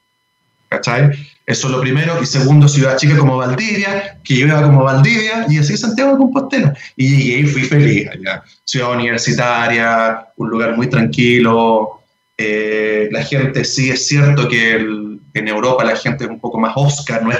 [0.69, 1.12] ¿cachai?
[1.52, 2.18] Eso es lo primero.
[2.22, 6.18] Y segundo, ciudad chica como Valdivia, que yo iba como Valdivia, y así Santiago de
[6.18, 6.74] Compostela.
[6.96, 8.44] Y llegué y fui feliz allá.
[8.64, 12.02] Ciudad universitaria, un lugar muy tranquilo.
[12.38, 16.72] Eh, la gente, sí es cierto que en Europa la gente es un poco más
[16.76, 17.40] oscar, no es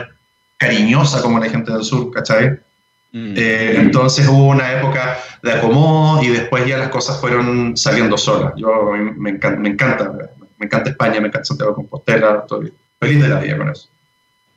[0.58, 2.60] cariñosa como la gente del sur, ¿cachai?
[3.14, 3.34] Mm.
[3.36, 8.54] Eh, entonces hubo una época de acomodo y después ya las cosas fueron saliendo solas.
[8.58, 10.12] Yo me, encanta, me encanta,
[10.58, 13.91] me encanta España, me encanta Santiago de Compostela, estoy feliz de la vida con eso.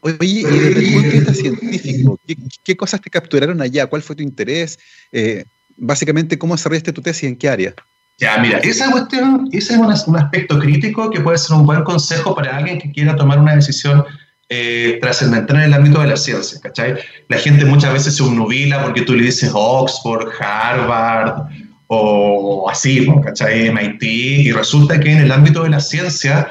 [0.05, 2.21] Oye, y desde el punto de vista científico,
[2.63, 3.87] ¿qué, cosas te capturaron allá?
[3.87, 4.79] ¿Cuál fue tu interés?
[5.11, 5.47] Eh,
[5.79, 7.25] básicamente, ¿cómo desarrollaste tu tesis?
[7.25, 7.75] ¿En qué área?
[8.19, 12.35] Ya, mira, esa cuestión, ese es un, aspecto crítico que puede ser un buen consejo
[12.35, 14.05] para alguien que quiera tomar una decisión
[14.51, 16.97] eh, trascendental en el ámbito de la ciencia, ¿cachai?
[17.29, 21.49] La gente muchas veces se unubila porque tú le dices Oxford, Harvard
[21.87, 23.71] o así, ¿cachai?
[23.71, 26.49] MIT, y resulta que en el ámbito de la ciencia,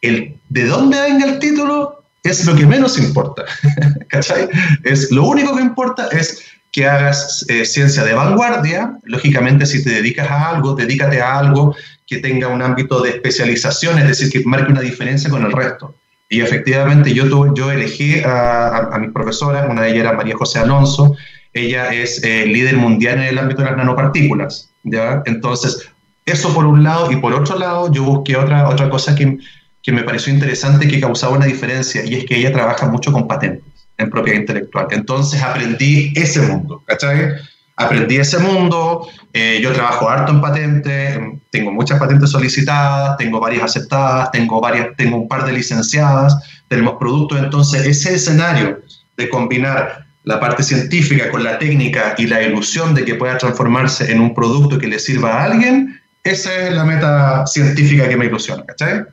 [0.00, 1.97] el, de dónde venga el título
[2.30, 3.44] es lo que menos importa,
[4.08, 4.48] ¿cachai?
[4.84, 9.90] Es, lo único que importa es que hagas eh, ciencia de vanguardia, lógicamente si te
[9.90, 11.74] dedicas a algo, dedícate a algo
[12.06, 15.94] que tenga un ámbito de especialización, es decir, que marque una diferencia con el resto.
[16.28, 20.58] Y efectivamente yo, yo elegí a, a, mis profesoras, una de ellas era María José
[20.58, 21.16] Alonso,
[21.54, 25.22] ella es eh, líder mundial en el ámbito de las nanopartículas, ¿ya?
[25.26, 25.88] Entonces,
[26.26, 29.38] eso por un lado, y por otro lado, yo busqué otra, otra cosa que,
[29.82, 33.26] que me pareció interesante que causaba una diferencia y es que ella trabaja mucho con
[33.26, 33.64] patentes
[33.96, 34.86] en propiedad intelectual.
[34.90, 37.34] Entonces aprendí ese mundo, ¿cachai?
[37.76, 41.18] Aprendí ese mundo, eh, yo trabajo harto en patentes,
[41.50, 46.36] tengo muchas patentes solicitadas, tengo varias aceptadas, tengo, varias, tengo un par de licenciadas,
[46.68, 48.80] tenemos productos, entonces ese escenario
[49.16, 54.10] de combinar la parte científica con la técnica y la ilusión de que pueda transformarse
[54.10, 58.26] en un producto que le sirva a alguien, esa es la meta científica que me
[58.26, 59.04] ilusiona, ¿cachai?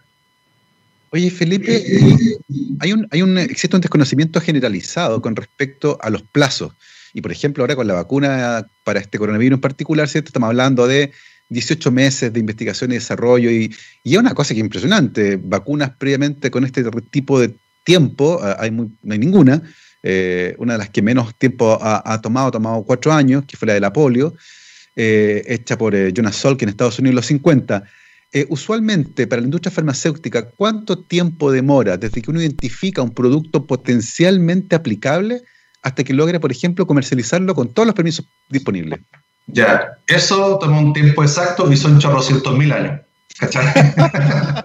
[1.11, 1.83] Oye, Felipe,
[2.79, 6.73] hay un, hay un, existe un desconocimiento generalizado con respecto a los plazos.
[7.13, 10.29] Y por ejemplo, ahora con la vacuna para este coronavirus en particular, ¿cierto?
[10.29, 11.11] Estamos hablando de
[11.49, 15.39] 18 meses de investigación y desarrollo y, y es una cosa que es impresionante.
[15.41, 19.61] Vacunas previamente con este tipo de tiempo, ah, hay no hay ninguna.
[20.07, 23.67] Eh, una de las que menos tiempo ha, tomado, ha tomado cuatro años, que fue
[23.67, 24.35] la de la polio,
[24.95, 27.83] eh, hecha por eh, Jonas Salk en Estados Unidos en los 50.
[28.49, 34.75] Usualmente, para la industria farmacéutica, ¿cuánto tiempo demora desde que uno identifica un producto potencialmente
[34.75, 35.41] aplicable
[35.81, 38.99] hasta que logra, por ejemplo, comercializarlo con todos los permisos disponibles?
[39.47, 43.01] Ya, eso toma un tiempo exacto y son chorrocientos mil años.
[43.37, 43.65] ¿Cachai?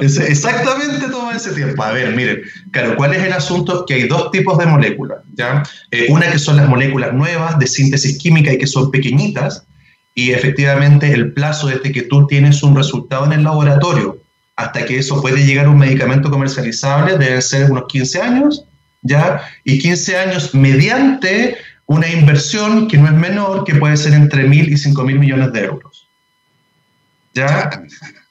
[0.00, 1.82] Exactamente toma ese tiempo.
[1.82, 3.84] A ver, miren, claro, ¿cuál es el asunto?
[3.86, 5.62] Que hay dos tipos de moléculas, ¿ya?
[5.90, 9.66] Eh, una que son las moléculas nuevas de síntesis química y que son pequeñitas,
[10.16, 14.18] y efectivamente el plazo desde que tú tienes un resultado en el laboratorio
[14.56, 18.64] hasta que eso puede llegar a un medicamento comercializable deben ser unos 15 años,
[19.02, 19.42] ¿ya?
[19.62, 24.72] Y 15 años mediante una inversión que no es menor, que puede ser entre mil
[24.72, 26.08] y cinco mil millones de euros.
[27.34, 27.82] ¿Ya?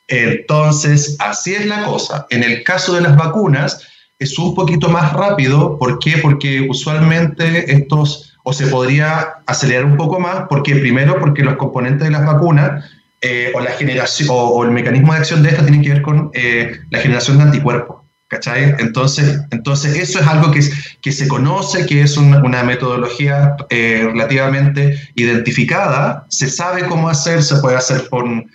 [0.08, 2.26] Entonces, así es la cosa.
[2.32, 5.78] En el caso de las vacunas, es un poquito más rápido.
[5.78, 6.18] ¿Por qué?
[6.18, 12.04] Porque usualmente estos, o se podría acelerar un poco más, porque primero, porque los componentes
[12.04, 12.86] de las vacunas
[13.22, 16.30] eh, o la generación o, el mecanismo de acción de esta tienen que ver con
[16.34, 18.04] eh, la generación de anticuerpos.
[18.28, 18.76] ¿Cachai?
[18.78, 20.60] Entonces, entonces eso es algo que,
[21.02, 27.56] que se conoce, que es una, metodología eh, relativamente identificada, se sabe cómo hacer, se
[27.58, 28.46] puede hacer con,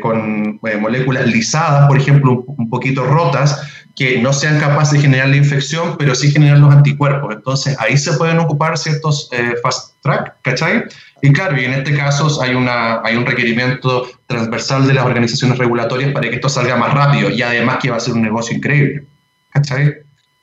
[0.00, 3.60] con moléculas lisadas, por ejemplo, un, poquito rotas,
[4.02, 7.34] que no sean capaces de generar la infección, pero sí generar los anticuerpos.
[7.34, 9.30] Entonces, ahí se pueden ocupar ciertos
[9.62, 10.84] fast track, ¿cachai?
[11.22, 15.56] Y claro, y en este caso hay, una, hay un requerimiento transversal de las organizaciones
[15.56, 18.56] regulatorias para que esto salga más rápido y además que va a ser un negocio
[18.56, 19.04] increíble.
[19.50, 19.98] ¿Cachai?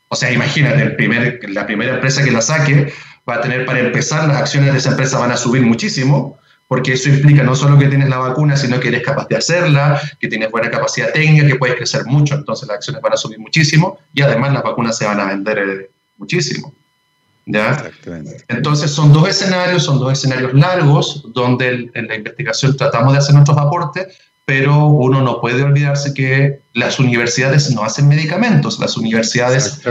[0.07, 2.93] O sea, imagínate, el primer, la primera empresa que la saque
[3.29, 6.93] va a tener para empezar, las acciones de esa empresa van a subir muchísimo, porque
[6.93, 10.27] eso implica no solo que tienes la vacuna, sino que eres capaz de hacerla, que
[10.27, 13.97] tienes buena capacidad técnica, que puedes crecer mucho, entonces las acciones van a subir muchísimo
[14.13, 16.71] y además las vacunas se van a vender eh, muchísimo.
[17.47, 17.91] ¿ya?
[18.49, 23.33] Entonces son dos escenarios, son dos escenarios largos donde en la investigación tratamos de hacer
[23.33, 24.05] nuestros aportes,
[24.45, 29.81] pero uno no puede olvidarse que las universidades no hacen medicamentos, las universidades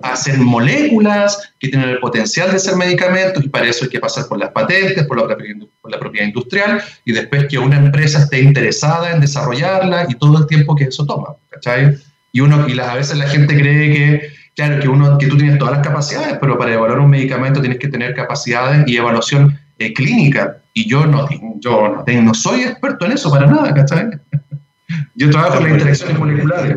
[0.00, 4.26] hacen moléculas que tienen el potencial de ser medicamentos y para eso hay que pasar
[4.28, 5.36] por las patentes, por la,
[5.80, 10.38] por la propiedad industrial y después que una empresa esté interesada en desarrollarla y todo
[10.38, 11.98] el tiempo que eso toma, ¿cachai?
[12.32, 15.56] Y, uno, y a veces la gente cree que Claro, que, uno, que tú tienes
[15.56, 19.94] todas las capacidades, pero para evaluar un medicamento tienes que tener capacidades y evaluación eh,
[19.94, 20.56] clínica.
[20.74, 21.28] Y yo no,
[21.60, 24.10] yo no, no, soy experto en eso para nada, ¿cachai?
[25.14, 26.76] Yo trabajo en las interacciones moleculares.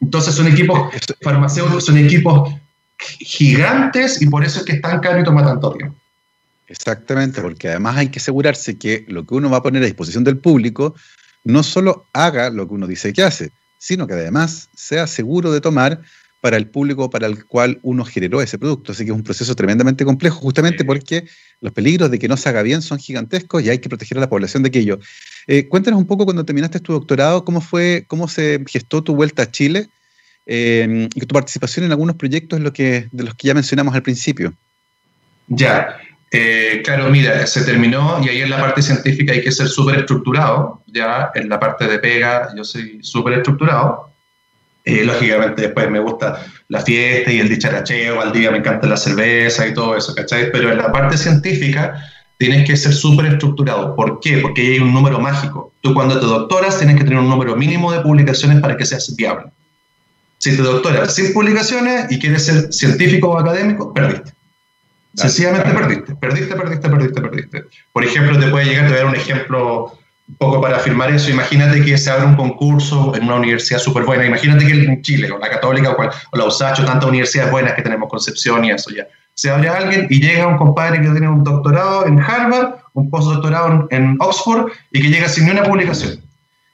[0.00, 2.54] Entonces son equipos farmacéuticos, son equipos
[2.98, 5.96] gigantes y por eso es que es tan caro y toma tanto tiempo.
[6.68, 10.22] Exactamente, porque además hay que asegurarse que lo que uno va a poner a disposición
[10.24, 10.94] del público
[11.44, 15.60] no solo haga lo que uno dice que hace, sino que además sea seguro de
[15.60, 16.00] tomar
[16.40, 18.92] para el público para el cual uno generó ese producto.
[18.92, 21.24] Así que es un proceso tremendamente complejo, justamente porque
[21.60, 24.22] los peligros de que no se haga bien son gigantescos y hay que proteger a
[24.22, 24.98] la población de aquello.
[25.46, 29.42] Eh, cuéntanos un poco cuando terminaste tu doctorado, cómo fue, cómo se gestó tu vuelta
[29.42, 29.88] a Chile
[30.46, 34.02] eh, y tu participación en algunos proyectos lo que, de los que ya mencionamos al
[34.02, 34.54] principio.
[35.48, 35.98] Ya,
[36.32, 39.98] eh, claro, mira, se terminó y ahí en la parte científica hay que ser súper
[39.98, 44.10] estructurado, ya en la parte de pega yo soy súper estructurado,
[44.90, 48.96] eh, lógicamente después me gusta la fiesta y el dicharacheo, al día me encanta la
[48.96, 50.50] cerveza y todo eso, ¿cachai?
[50.50, 51.94] Pero en la parte científica
[52.38, 53.94] tienes que ser súper estructurado.
[53.94, 54.38] ¿Por qué?
[54.38, 55.72] Porque hay un número mágico.
[55.82, 59.14] Tú cuando te doctoras tienes que tener un número mínimo de publicaciones para que seas
[59.14, 59.50] viable.
[60.38, 64.32] Si te doctoras sin publicaciones y quieres ser científico o académico, perdiste.
[65.14, 66.14] Sencillamente perdiste.
[66.14, 67.64] Perdiste, perdiste, perdiste, perdiste.
[67.92, 69.99] Por ejemplo, te puede llegar, te voy a dar un ejemplo
[70.30, 74.04] un poco para afirmar eso, imagínate que se abre un concurso en una universidad súper
[74.04, 77.82] buena, imagínate que en Chile, o la Católica, o, la USACH, tantas universidades buenas que
[77.82, 79.08] tenemos, Concepción y eso ya.
[79.34, 83.88] Se abre alguien y llega un compadre que tiene un doctorado en Harvard, un postdoctorado
[83.90, 86.22] en Oxford y que llega sin ni una publicación.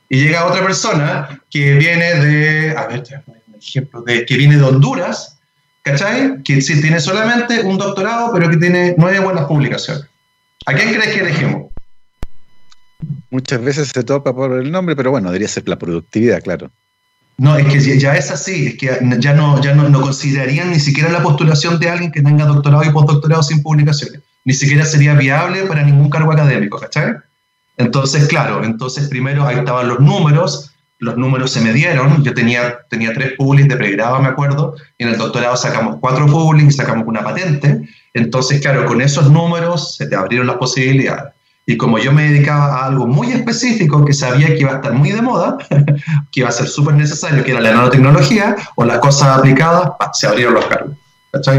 [0.08, 4.64] Y llega otra persona que viene de, a ver, un ejemplo, de, que viene de
[4.64, 5.38] Honduras,
[5.82, 6.42] ¿cachai?
[6.42, 10.04] Que sí tiene solamente un doctorado, pero que tiene nueve buenas publicaciones.
[10.66, 11.75] ¿A quién crees que elegimos?
[13.36, 16.70] Muchas veces se topa por el nombre, pero bueno, debería ser la productividad, claro.
[17.36, 18.86] No, es que ya es así, es que
[19.18, 22.88] ya no, ya no, considerarían ni siquiera la postulación de alguien que tenga doctorado y
[22.88, 24.22] postdoctorado sin publicaciones.
[24.46, 27.16] Ni siquiera sería viable para ningún cargo académico, ¿cachai?
[27.76, 32.78] Entonces, claro, entonces primero ahí estaban los números, los números se me dieron, yo tenía,
[32.88, 37.06] tenía tres publics de pregrado, me acuerdo, y en el doctorado sacamos cuatro publics sacamos
[37.06, 41.35] una patente, entonces, claro, con esos números se te abrieron las posibilidades.
[41.68, 44.92] Y como yo me dedicaba a algo muy específico que sabía que iba a estar
[44.92, 45.58] muy de moda,
[46.30, 50.28] que iba a ser súper necesario, que era la nanotecnología o las cosas aplicadas, se
[50.28, 50.96] abrieron los cargos.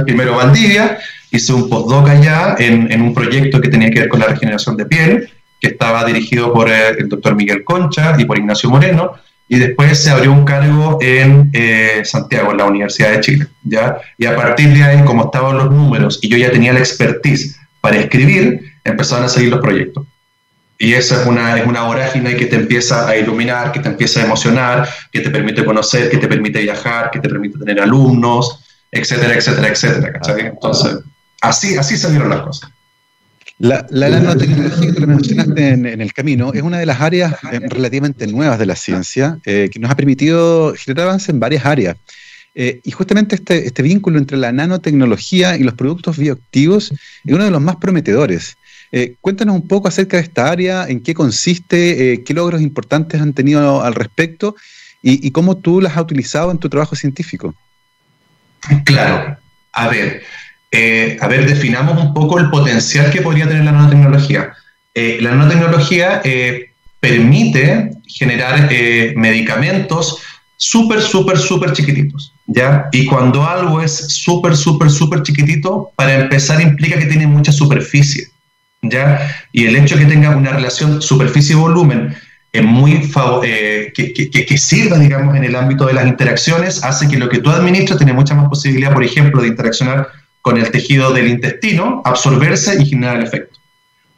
[0.06, 0.98] Primero Valdivia,
[1.30, 4.78] hice un postdoc allá en, en, un proyecto que tenía que ver con la regeneración
[4.78, 9.14] de piel, que estaba dirigido por eh, el doctor Miguel Concha y por Ignacio Moreno,
[9.50, 13.48] y después se abrió un cargo en eh, Santiago, en la Universidad de Chile.
[13.64, 13.98] ¿ya?
[14.18, 17.58] Y a partir de ahí, como estaban los números y yo ya tenía la expertise
[17.82, 20.06] para escribir, empezaron a salir los proyectos.
[20.80, 24.22] Y esa es una, es una vorágine que te empieza a iluminar, que te empieza
[24.22, 28.64] a emocionar, que te permite conocer, que te permite viajar, que te permite tener alumnos,
[28.92, 30.20] etcétera, etcétera, etcétera.
[30.48, 31.00] Entonces,
[31.42, 32.72] así, así salieron las cosas.
[33.60, 38.60] La, nanotecnología que mencionaste en, el camino es una de las áreas eh, relativamente nuevas
[38.60, 41.98] de la ciencia eh, que nos ha permitido generar avance en varias áreas.
[42.54, 47.46] Eh, y justamente este, este vínculo entre la nanotecnología y los productos bioactivos es uno
[47.46, 48.58] de los más prometedores.
[49.22, 53.84] Cuéntanos un poco acerca de esta área, en qué consiste, qué logros importantes han tenido
[53.84, 54.56] al respecto
[55.02, 57.54] y, cómo tú las has utilizado en tu trabajo científico.
[58.86, 59.38] Claro.
[59.74, 60.24] A ver,
[60.72, 64.54] eh, a ver, definamos un poco el potencial que podría tener la nanotecnología.
[64.94, 68.70] Eh, la nanotecnología eh, permite generar
[69.16, 70.18] medicamentos
[70.58, 72.88] súper, súper, súper chiquititos, ¿ya?
[72.92, 78.28] Y cuando algo es súper, súper, súper chiquitito, para empezar implica que tiene mucha superficie,
[78.82, 79.36] ¿ya?
[79.52, 82.16] Y el hecho de que tenga una relación superficie-volumen
[82.52, 83.12] es muy
[83.42, 87.40] que, que, que, sirva, digamos, en el ámbito de las interacciones, hace que lo que
[87.40, 90.08] tú administras tiene mucha más posibilidad, por ejemplo, de interaccionar
[90.42, 93.60] con el tejido del intestino, absorberse y generar el efecto.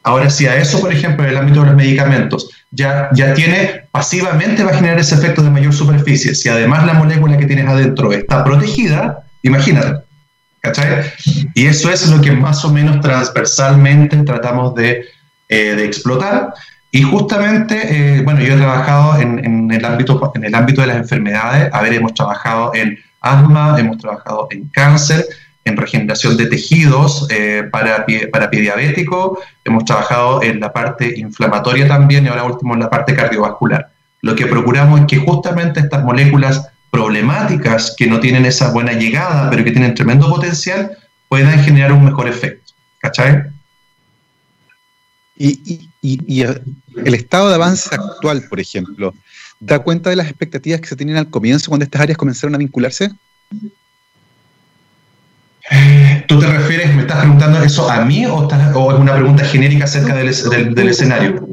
[0.03, 3.87] Ahora, si a eso, por ejemplo, en el ámbito de los medicamentos, ya, ya tiene,
[3.91, 6.35] pasivamente va a generar ese efecto de mayor superficie.
[6.35, 10.08] Si además la molécula que tienes adentro está protegida, imagínate.
[10.61, 11.05] ¿Cachai?
[11.53, 15.05] Y eso es lo que más o menos transversalmente tratamos de,
[15.47, 16.53] eh, explotar.
[16.91, 20.97] Y justamente, eh, bueno, yo he trabajado en, el ámbito, en el ámbito de las
[20.97, 21.69] enfermedades.
[21.73, 25.25] A ver, hemos trabajado en asma, hemos trabajado en cáncer,
[25.65, 31.87] en regeneración de tejidos eh, para, para pie diabético, hemos trabajado en la parte inflamatoria
[31.87, 33.91] también y ahora último en la parte cardiovascular.
[34.21, 39.49] Lo que procuramos es que justamente estas moléculas problemáticas que no tienen esa buena llegada,
[39.49, 40.97] pero que tienen tremendo potencial,
[41.27, 42.73] puedan generar un mejor efecto.
[42.99, 43.43] ¿Cachai?
[45.37, 49.13] Y, y, y, el estado de avance actual, por ejemplo,
[49.59, 52.57] ¿da cuenta de las expectativas que se tenían al comienzo cuando estas áreas comenzaron a
[52.57, 53.09] vincularse?
[56.27, 60.15] ¿Tú te refieres, me estás preguntando eso a mí o, es una pregunta genérica acerca
[60.15, 61.47] del, escenario?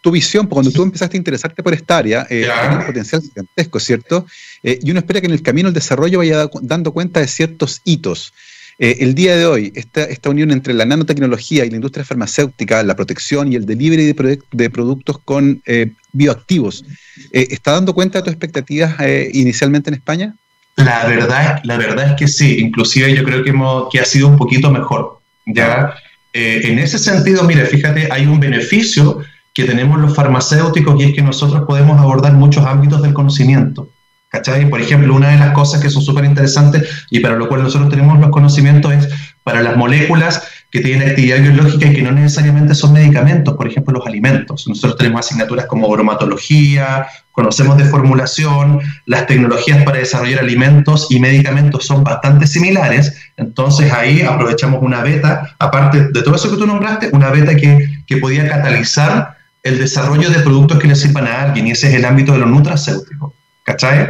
[0.00, 3.80] Tu, visión, cuando tú empezaste a interesarte por esta área, eh, tiene un potencial gigantesco,
[3.80, 4.26] ¿cierto?
[4.62, 7.80] Eh, y uno espera que en el camino el desarrollo vaya dando cuenta de ciertos
[7.84, 8.32] hitos.
[8.78, 12.82] Eh, el día de hoy, esta, esta, unión entre la nanotecnología y la industria farmacéutica,
[12.84, 16.84] la protección y el delivery de, de productos con eh, bioactivos,
[17.32, 18.94] ¿está dando cuenta de tus expectativas
[19.32, 20.34] inicialmente en España?
[20.76, 24.28] La verdad, la verdad es que sí, inclusive yo creo que, hemos, que ha sido
[24.28, 25.18] un poquito mejor.
[25.46, 25.94] ¿ya?
[26.32, 29.18] Eh, en ese sentido, mire, fíjate, hay un beneficio
[29.58, 33.90] que tenemos los farmacéuticos y es que nosotros podemos abordar muchos ámbitos del conocimiento.
[34.28, 34.70] ¿Cachai?
[34.70, 37.90] Por ejemplo, una de las cosas que son súper interesantes y para lo cual nosotros
[37.90, 39.08] tenemos los conocimientos es
[39.42, 43.94] para las moléculas que tienen actividad biológica y que no necesariamente son medicamentos, por ejemplo,
[43.94, 44.68] los alimentos.
[44.68, 51.84] Nosotros tenemos asignaturas como bromatología, conocemos de formulación, las tecnologías para desarrollar alimentos y medicamentos
[51.84, 57.10] son bastante similares, entonces ahí aprovechamos una beta, aparte de todo eso que tú nombraste,
[57.12, 61.66] una beta que, que podía catalizar el desarrollo de productos que le sirvan a alguien,
[61.66, 63.32] y ese es el ámbito de los nutracéuticos.
[63.64, 64.08] ¿Cachai?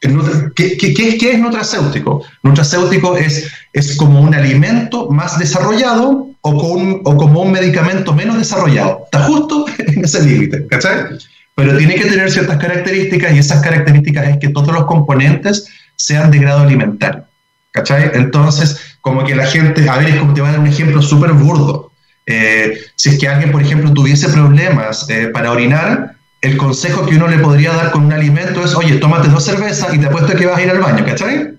[0.00, 2.24] ¿Qué, qué, qué, qué es nutracéutico?
[2.42, 8.38] Nutracéutico es, es como un alimento más desarrollado o, con, o como un medicamento menos
[8.38, 9.02] desarrollado.
[9.04, 11.18] Está justo en ese límite, ¿cachai?
[11.54, 16.30] Pero tiene que tener ciertas características y esas características es que todos los componentes sean
[16.30, 17.24] de grado alimentario.
[17.72, 18.10] ¿Cachai?
[18.14, 21.02] Entonces, como que la gente, a ver, es como te voy a dar un ejemplo
[21.02, 21.92] súper burdo.
[22.26, 27.16] Eh, si es que alguien, por ejemplo, tuviese problemas eh, para orinar, el consejo que
[27.16, 30.34] uno le podría dar con un alimento es, oye, tómate dos cervezas y te apuesto
[30.34, 31.56] que vas a ir al baño, ¿cachai?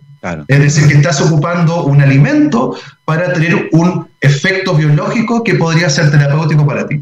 [0.47, 6.11] Es decir, que estás ocupando un alimento para tener un efecto biológico que podría ser
[6.11, 7.01] terapéutico para ti.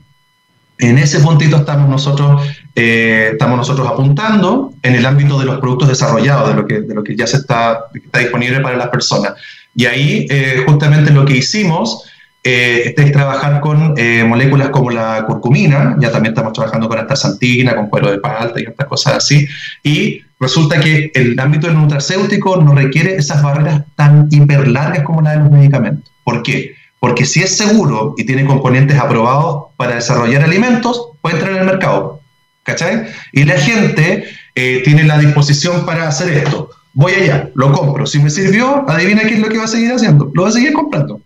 [0.77, 5.87] En ese puntito estamos nosotros, eh, estamos nosotros apuntando en el ámbito de los productos
[5.87, 9.33] desarrollados, de lo que, de lo que ya se está, está disponible para las personas.
[9.73, 12.03] Y ahí eh, justamente lo que hicimos
[12.47, 17.75] eh, es trabajar con eh, moléculas como la curcumina, ya también estamos trabajando con astaxantina,
[17.75, 19.47] con cuero de palta y otras cosas así,
[19.81, 25.31] y resulta que el ámbito del nutracéutico no requiere esas barreras tan hiperlargas como la
[25.31, 26.13] de los medicamentos.
[26.23, 26.75] ¿Por qué?
[26.99, 31.65] Porque si es seguro y tiene componentes aprobados para desarrollar alimentos, puede entrar en el
[31.65, 32.21] mercado.
[32.61, 33.07] ¿Cachai?
[33.31, 36.69] Y la gente eh, tiene la disposición para hacer esto.
[36.93, 38.05] Voy allá, lo compro.
[38.05, 40.31] Si me sirvió, adivina qué es lo que va a seguir haciendo.
[40.33, 41.21] Lo va a seguir comprando.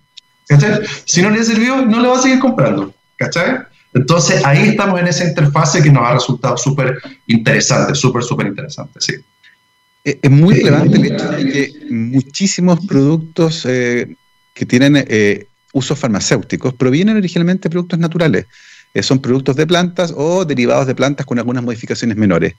[0.49, 0.81] ¿Cachai?
[1.05, 2.93] Si no le sirvió, no le va a seguir comprando.
[3.17, 3.59] ¿Cachai?
[3.93, 6.97] Entonces ahí estamos en esa interfase que nos ha resultado súper
[7.27, 9.13] interesante, súper, súper interesante, sí.
[10.03, 14.15] Eh, es muy relevante el hecho de que muchísimos productos eh,
[14.53, 18.45] que tienen eh, usos farmacéuticos provienen originalmente de productos naturales.
[19.01, 22.53] son productos de plantas o derivados de plantas con algunas modificaciones menores.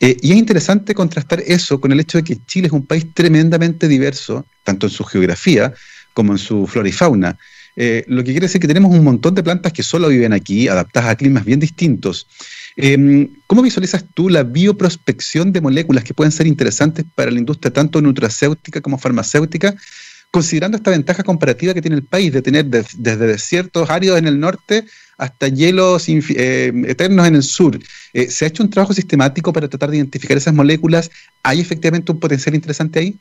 [0.00, 3.86] y es interesante contrastar eso con el hecho de que Chile es un país tremendamente
[3.86, 5.72] diverso, tanto en su geografía
[6.18, 7.38] como en su flora y fauna.
[7.76, 10.66] Eh, lo que quiere decir que tenemos un montón de plantas que solo viven aquí,
[10.66, 12.26] adaptadas a climas bien distintos.
[12.76, 17.72] Em, ¿Cómo visualizas tú la bioprospección de moléculas que pueden ser interesantes para la industria
[17.72, 19.76] tanto nutracéutica como farmacéutica,
[20.32, 24.40] considerando esta ventaja comparativa que tiene el país de tener desde desiertos áridos en el
[24.40, 24.84] norte
[25.16, 27.78] hasta hielos eh, eternos en el sur?
[28.12, 31.12] Eh, ¿Se ha hecho un trabajo sistemático para tratar de identificar esas moléculas?
[31.44, 33.16] ¿Hay efectivamente un potencial interesante ahí?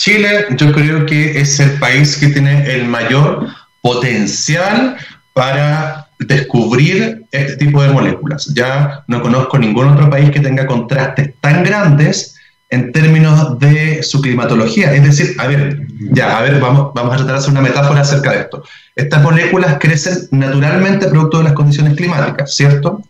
[0.00, 3.48] Chile yo creo que es el país que tiene el mayor
[3.82, 4.96] potencial
[5.34, 8.50] para descubrir este tipo de moléculas.
[8.54, 12.34] Ya no conozco ningún otro país que tenga contrastes tan grandes
[12.70, 14.94] en términos de su climatología.
[14.94, 18.00] Es decir, a ver, ya, a ver, vamos, vamos a tratar de hacer una metáfora
[18.00, 18.64] acerca de esto.
[18.96, 23.02] Estas moléculas crecen naturalmente producto de las condiciones climáticas, ¿cierto?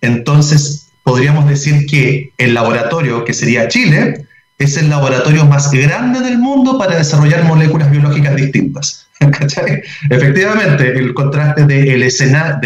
[0.00, 4.28] Entonces, podríamos decir que el laboratorio, que sería Chile,
[4.60, 9.08] es el laboratorio más grande del mundo para desarrollar moléculas biológicas distintas.
[10.10, 12.58] Efectivamente, el contraste del escenario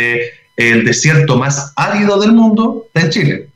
[0.56, 3.48] del desierto más árido del mundo está en Chile.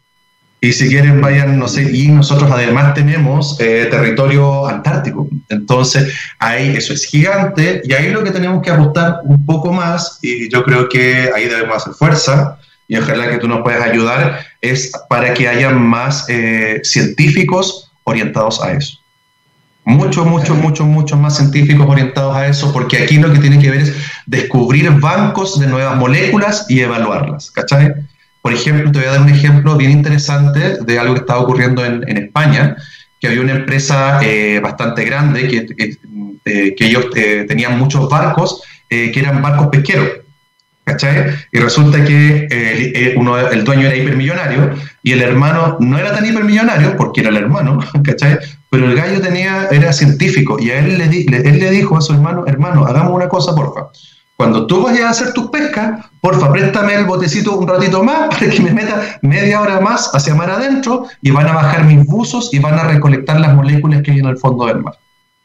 [0.60, 5.28] Y si quieren, vayan, no sé, y nosotros además tenemos eh, territorio antártico.
[5.48, 10.18] Entonces, ahí eso es gigante y ahí lo que tenemos que apostar un poco más,
[10.22, 14.40] y yo creo que ahí debemos hacer fuerza, y ojalá que tú nos puedas ayudar,
[14.60, 18.98] es para que haya más eh, científicos orientados a eso
[19.88, 23.70] mucho, mucho, mucho, mucho más científicos orientados a eso, porque aquí lo que tiene que
[23.70, 23.96] ver es
[24.26, 27.94] descubrir bancos de nuevas moléculas y evaluarlas, ¿cachai?
[28.42, 31.84] Por ejemplo, te voy a dar un ejemplo bien interesante de algo que estaba ocurriendo
[31.86, 32.76] en, España,
[33.18, 35.66] que había una empresa eh, bastante grande que,
[36.44, 40.08] eh, que ellos eh, tenían muchos barcos que eran barcos pesqueros.
[41.52, 44.70] Y resulta que uno, el dueño era hipermillonario
[45.02, 48.38] y el hermano no era tan hipermillonario porque era el hermano, ¿cachai?
[48.70, 52.12] Pero el gallo tenía, era científico y a él le, él le dijo a su
[52.12, 53.88] hermano, hermano, hagamos una cosa, porfa.
[54.38, 58.48] Cuando tú vayas a hacer tus pescas, porfa, préstame el botecito un ratito más para
[58.48, 62.50] que me meta media hora más hacia mar adentro y van a bajar mis buzos
[62.52, 64.94] y van a recolectar las moléculas que hay en el fondo del mar.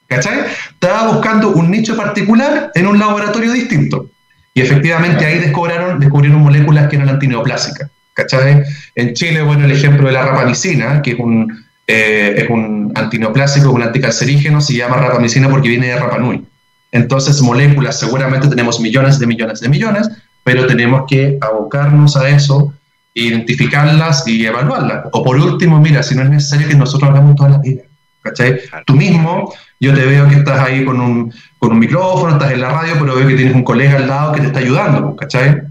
[0.08, 0.42] ¿Cachai?
[0.70, 4.10] Estaba buscando un nicho particular en un laboratorio distinto.
[4.54, 7.90] Y efectivamente ahí descubrieron, descubrieron moléculas que eran antineoplásicas.
[8.14, 8.64] ¿Cachai?
[8.96, 13.72] En Chile, bueno, el ejemplo de la rapamicina, que es un, eh, es un antineoplásico,
[13.72, 16.46] un anticancerígeno, se llama rapamicina porque viene de Rapanui.
[16.92, 20.10] Entonces, moléculas, seguramente tenemos millones de millones de millones,
[20.44, 22.72] pero tenemos que abocarnos a eso,
[23.16, 25.06] identificarlas y evaluarlas.
[25.12, 27.84] O por último, mira, si no es necesario que nosotros hagamos toda la vida.
[28.22, 28.60] ¿Cachai?
[28.86, 31.34] Tú mismo, yo te veo que estás ahí con un,
[31.64, 34.34] con un micrófono, estás en la radio, pero veo que tienes un colega al lado
[34.34, 35.62] que te está ayudando, ¿cachai?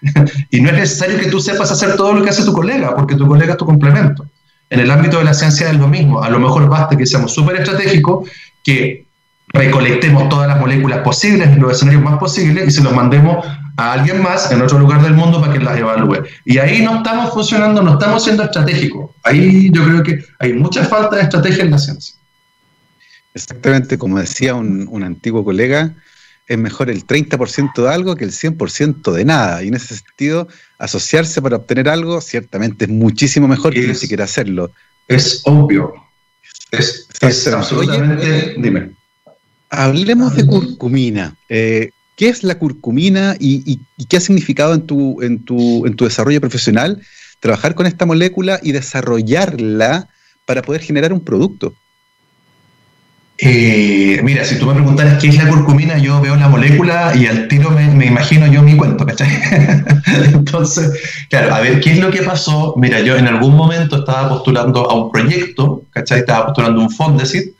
[0.50, 3.16] y no es necesario que tú sepas hacer todo lo que hace tu colega, porque
[3.16, 4.24] tu colega es tu complemento.
[4.70, 6.22] En el ámbito de la ciencia es lo mismo.
[6.22, 8.30] A lo mejor basta que seamos súper estratégicos,
[8.64, 9.04] que
[9.48, 13.92] recolectemos todas las moléculas posibles en los escenarios más posibles y se los mandemos a
[13.92, 16.24] alguien más en otro lugar del mundo para que las evalúe.
[16.46, 19.10] Y ahí no estamos funcionando, no estamos siendo estratégicos.
[19.22, 22.16] Ahí yo creo que hay mucha falta de estrategia en la ciencia.
[23.36, 25.94] Exactamente, como decía un, un antiguo colega,
[26.46, 29.62] es mejor el 30% de algo que el 100% de nada.
[29.62, 34.24] Y en ese sentido, asociarse para obtener algo ciertamente es muchísimo mejor que ni siquiera
[34.24, 34.72] hacerlo.
[35.06, 35.92] Es obvio.
[36.70, 38.54] Es, absolutamente...
[38.56, 38.92] dime.
[39.68, 41.36] Hablemos de curcumina.
[41.50, 46.06] Eh, ¿Qué es la curcumina y, qué ha significado en tu, en, tu, en tu
[46.06, 47.02] desarrollo profesional
[47.40, 50.08] trabajar con esta molécula y desarrollarla
[50.46, 51.74] para poder generar un producto?
[53.38, 57.26] Eh, mira, si tú me preguntaras qué es la curcumina, yo veo la molécula y
[57.26, 59.28] al tiro me, imagino yo mi cuento, ¿cachai?
[60.32, 60.92] Entonces,
[61.28, 62.74] claro, a ver, ¿qué es lo que pasó?
[62.78, 66.20] Mira, yo en algún momento estaba postulando a un proyecto, ¿cachai?
[66.20, 67.56] Estaba postulando un Fondesit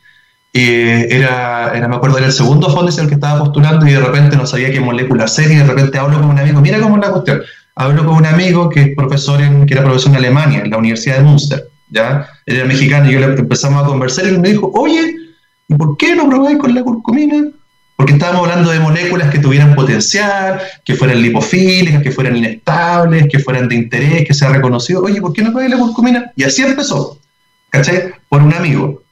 [0.59, 4.01] eh, era, era, me acuerdo, era el segundo fondo el que estaba postulando y de
[4.01, 6.97] repente no sabía qué molécula ser y de repente hablo con un amigo, mira cómo
[6.97, 7.43] es la cuestión,
[7.75, 10.79] hablo con un amigo que, es profesor en, que era profesor en Alemania, en la
[10.79, 12.27] Universidad de Münster, ¿ya?
[12.47, 15.15] Él era mexicano y yo le empezamos a conversar y él me dijo, oye,
[15.69, 17.51] ¿y por qué no probáis con la curcumina?
[17.97, 23.39] Porque estábamos hablando de moléculas que tuvieran potencial, que fueran lipofílicas, que fueran inestables, que
[23.39, 25.03] fueran de interés, que sea reconocido.
[25.03, 26.33] Oye, ¿por qué no probáis la curcumina?
[26.37, 27.19] Y así empezó,
[27.71, 28.13] ¿cachai?
[28.29, 29.03] Por un amigo.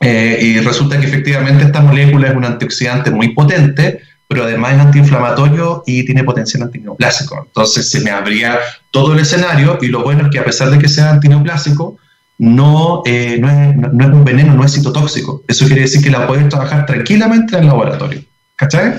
[0.00, 4.80] Eh, y resulta que efectivamente esta molécula es un antioxidante muy potente, pero además es
[4.80, 7.44] antiinflamatorio y tiene potencial antineoplásico.
[7.46, 8.58] Entonces se me abría
[8.90, 11.96] todo el escenario y lo bueno es que a pesar de que sea antineoplásico,
[12.38, 15.42] no, eh, no, es, no, es, un veneno, no es citotóxico.
[15.48, 18.22] Eso quiere decir que la puedes trabajar tranquilamente en el laboratorio.
[18.56, 18.94] ¿Cachai?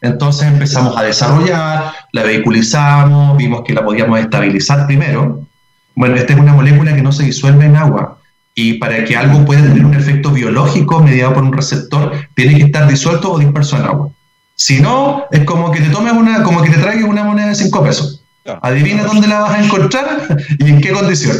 [0.00, 5.46] Entonces empezamos a desarrollar, la vehiculizamos, vimos que la podíamos estabilizar primero.
[5.94, 8.18] Bueno, esta es una molécula que no se disuelve en agua
[8.54, 12.64] y para que algo pueda tener un efecto biológico mediado por un receptor, tiene que
[12.64, 14.10] estar disuelto o disperso en agua.
[14.54, 17.54] Si no, es como que te tomes una, como que te traigas una moneda de
[17.56, 18.22] 5 pesos.
[18.62, 21.36] Adivina dónde la vas a encontrar y en qué condición.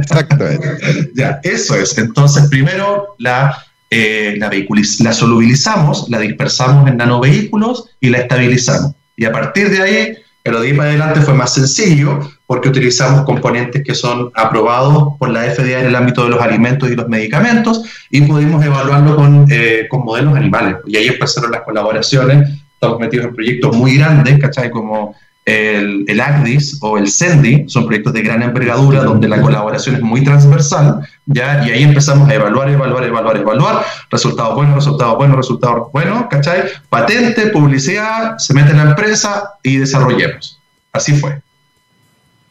[0.00, 1.10] Exactamente.
[1.14, 1.96] ya, eso es.
[1.98, 3.56] Entonces, primero la,
[3.90, 8.92] eh, la, solubilizamos, la dispersamos en nanovehículos y la estabilizamos.
[9.16, 13.94] Y a partir de ahí, ahí para adelante fue más sencillo porque utilizamos componentes que
[13.94, 18.20] son aprobados por la FDA en el ámbito de los alimentos y los medicamentos y
[18.22, 20.76] pudimos evaluarlo con, eh, con modelos animales.
[20.86, 22.48] Y ahí empezaron las colaboraciones.
[22.74, 24.70] Estamos metidos en proyectos muy grandes, ¿cachai?
[24.70, 25.14] Como
[25.46, 30.02] el, el ACDIS o el CENDI, son proyectos de gran envergadura donde la colaboración es
[30.02, 31.64] muy transversal, ¿ya?
[31.64, 36.64] y ahí empezamos a evaluar, evaluar, evaluar, evaluar, resultados buenos, resultados buenos, resultados buenos, ¿cachai?
[36.88, 40.60] Patente, publicidad, se mete en la empresa y desarrollemos.
[40.92, 41.40] Así fue.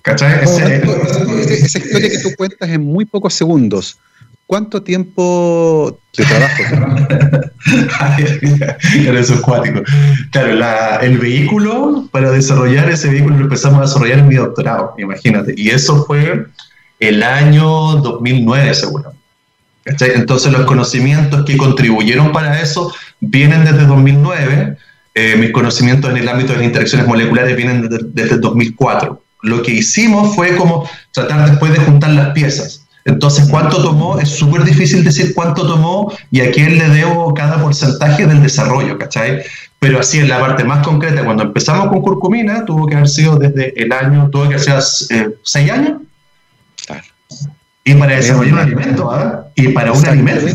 [0.02, 0.44] ¿Cachai?
[0.44, 3.98] esa historia que tú cuentas en muy pocos segundos,
[4.48, 6.64] ¿Cuánto tiempo de trabajo?
[9.18, 9.82] Eso es cuático.
[10.32, 15.56] Claro, el vehículo, para desarrollar ese vehículo, lo empezamos a desarrollar en mi doctorado, imagínate.
[15.58, 16.46] Y eso fue
[17.00, 19.14] el año 2009, seguro.
[19.84, 24.78] Entonces, los conocimientos que contribuyeron para eso vienen desde 2009.
[25.16, 29.24] Eh, mis conocimientos en el ámbito de las interacciones moleculares vienen desde 2004.
[29.42, 34.20] Lo que hicimos fue como tratar después de juntar las piezas entonces, ¿cuánto tomó?
[34.20, 38.98] Es súper difícil decir cuánto tomó y a quién le debo cada porcentaje del desarrollo,
[38.98, 39.44] ¿cachai?
[39.78, 43.38] Pero así en la parte más concreta, cuando empezamos con curcumina, tuvo que haber sido
[43.38, 44.80] desde el año, tuvo que ser
[45.12, 46.02] eh, seis años.
[47.88, 49.48] Y para desarrollar un alimento, ¿ah?
[49.56, 50.48] Y para un alimento.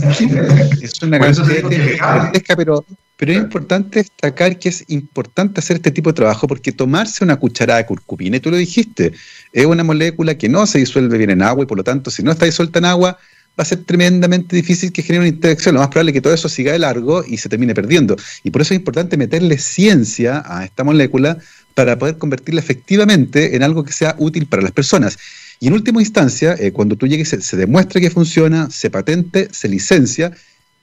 [0.82, 2.84] Es una gigantesca, pero
[3.20, 7.36] pero es importante destacar que es importante hacer este tipo de trabajo porque tomarse una
[7.36, 9.12] cucharada de curcumina, y tú lo dijiste,
[9.52, 12.22] es una molécula que no se disuelve bien en agua y por lo tanto si
[12.22, 13.18] no está disuelta en agua
[13.58, 15.74] va a ser tremendamente difícil que genere una interacción.
[15.74, 18.16] Lo más probable es que todo eso siga de largo y se termine perdiendo.
[18.42, 21.36] Y por eso es importante meterle ciencia a esta molécula
[21.74, 25.18] para poder convertirla efectivamente en algo que sea útil para las personas.
[25.60, 29.48] Y en última instancia, eh, cuando tú llegues, se, se demuestra que funciona, se patente,
[29.52, 30.32] se licencia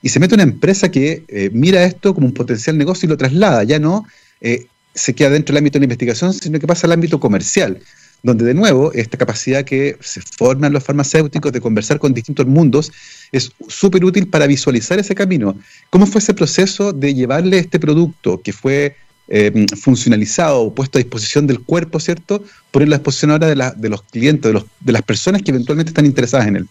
[0.02, 3.16] y se mete una empresa que eh, mira esto como un potencial negocio y lo
[3.16, 4.06] traslada, ya no
[4.40, 7.80] eh, se queda dentro del ámbito de la investigación, sino que pasa al ámbito comercial,
[8.22, 12.92] donde de nuevo esta capacidad que se forman los farmacéuticos de conversar con distintos mundos
[13.32, 15.58] es súper útil para visualizar ese camino.
[15.90, 18.96] ¿Cómo fue ese proceso de llevarle este producto que fue
[19.28, 22.42] eh, funcionalizado, puesto a disposición del cuerpo, ¿cierto?
[22.70, 25.50] Ponerlo a disposición ahora de, la, de los clientes, de, los, de las personas que
[25.50, 26.66] eventualmente están interesadas en él.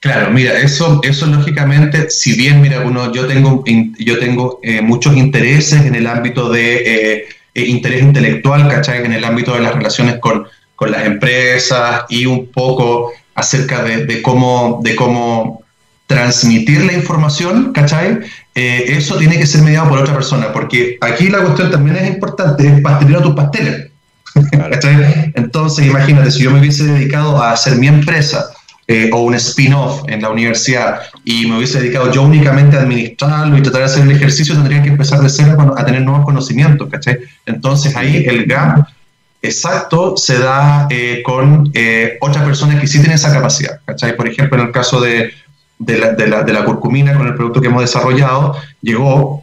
[0.00, 3.62] Claro, mira, eso, eso lógicamente, si bien, mira, uno, yo tengo,
[3.98, 9.04] yo tengo eh, muchos intereses en el ámbito de eh, interés intelectual, ¿cachai?
[9.04, 14.06] En el ámbito de las relaciones con, con las empresas y un poco acerca de,
[14.06, 15.64] de, cómo, de cómo
[16.06, 18.20] transmitir la información, ¿cachai?
[18.54, 22.66] Eso tiene que ser mediado por otra persona, porque aquí la cuestión también es importante,
[22.66, 23.90] es pastelero tus pasteles.
[24.50, 25.32] ¿cachai?
[25.34, 28.50] Entonces, imagínate, si yo me hubiese dedicado a hacer mi empresa,
[28.92, 33.56] eh, o un spin-off en la universidad y me hubiese dedicado yo únicamente a administrarlo
[33.56, 36.88] y tratar de hacer el ejercicio, tendría que empezar de cero a tener nuevos conocimientos,
[36.90, 37.20] ¿cachai?
[37.46, 38.88] Entonces ahí el gap
[39.42, 44.16] exacto se da eh, con eh, otras personas que sí tienen esa capacidad, ¿cachai?
[44.16, 45.34] Por ejemplo, en el caso de,
[45.80, 49.42] de, la, curcumina, con el producto que hemos desarrollado, llegó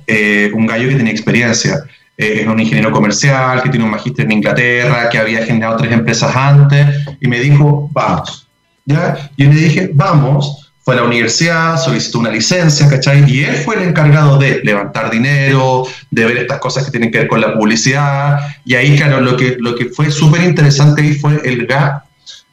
[0.54, 1.84] un gallo que tenía experiencia.
[2.16, 6.36] es un ingeniero comercial que tiene un magíster en Inglaterra, que había generado tres empresas
[6.36, 6.86] antes,
[7.20, 8.48] y me dijo, vamos,
[8.86, 9.30] ¿ya?
[9.38, 13.30] Yo le dije, vamos, fue a la universidad, solicitó una licencia, ¿cachai?
[13.30, 17.18] Y él fue el encargado de levantar dinero, de ver estas cosas que tienen que
[17.18, 18.40] ver con la publicidad.
[18.64, 22.04] Y ahí, claro, lo que, lo que fue súper interesante ahí fue el gap,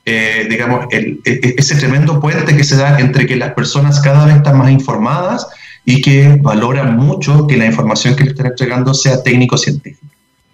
[0.06, 4.00] eh, digamos, el, e, e, ese tremendo puente que se da entre que las personas
[4.00, 5.46] cada vez están más informadas
[5.84, 10.06] y que valora mucho que la información que le están entregando sea técnico-científica.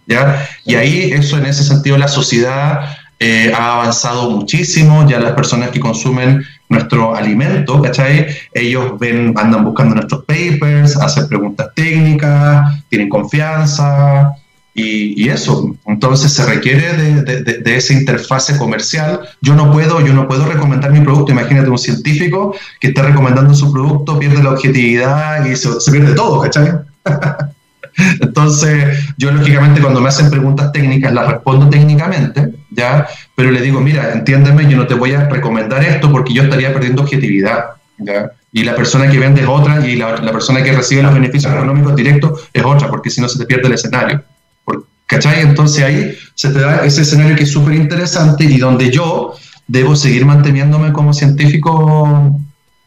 [0.06, 0.48] ¿ya?
[0.64, 5.70] Y ahí, eso en ese sentido, la sociedad eh, ha avanzado muchísimo, ya las personas
[5.70, 8.28] que consumen nuestro alimento, ¿cachai?
[8.54, 14.32] Ellos ven, andan buscando nuestros papers, hacen preguntas técnicas, tienen confianza,
[14.72, 16.92] y, eso, entonces se requiere
[17.22, 19.20] de, de, esa interfase comercial.
[19.40, 21.32] Yo no puedo, yo no puedo recomendar mi producto.
[21.32, 26.14] Imagínate un científico que está recomendando su producto, pierde la objetividad y se, se pierde
[26.14, 26.72] todo, ¿cachai?
[28.20, 33.06] Entonces, yo lógicamente cuando me hacen preguntas técnicas las respondo técnicamente, ¿ya?
[33.34, 36.72] Pero le digo, mira, entiéndeme, yo no te voy a recomendar esto porque yo estaría
[36.72, 37.64] perdiendo objetividad,
[37.98, 38.30] ¿ya?
[38.52, 41.52] Y la persona que vende es otra y la, la persona que recibe los beneficios
[41.52, 44.22] económicos directos es otra, porque si no se te pierde el escenario.
[45.10, 45.40] ¿Cachai?
[45.40, 49.34] Entonces ahí se te da ese escenario que es súper interesante y donde yo
[49.66, 52.38] debo seguir manteniéndome como científico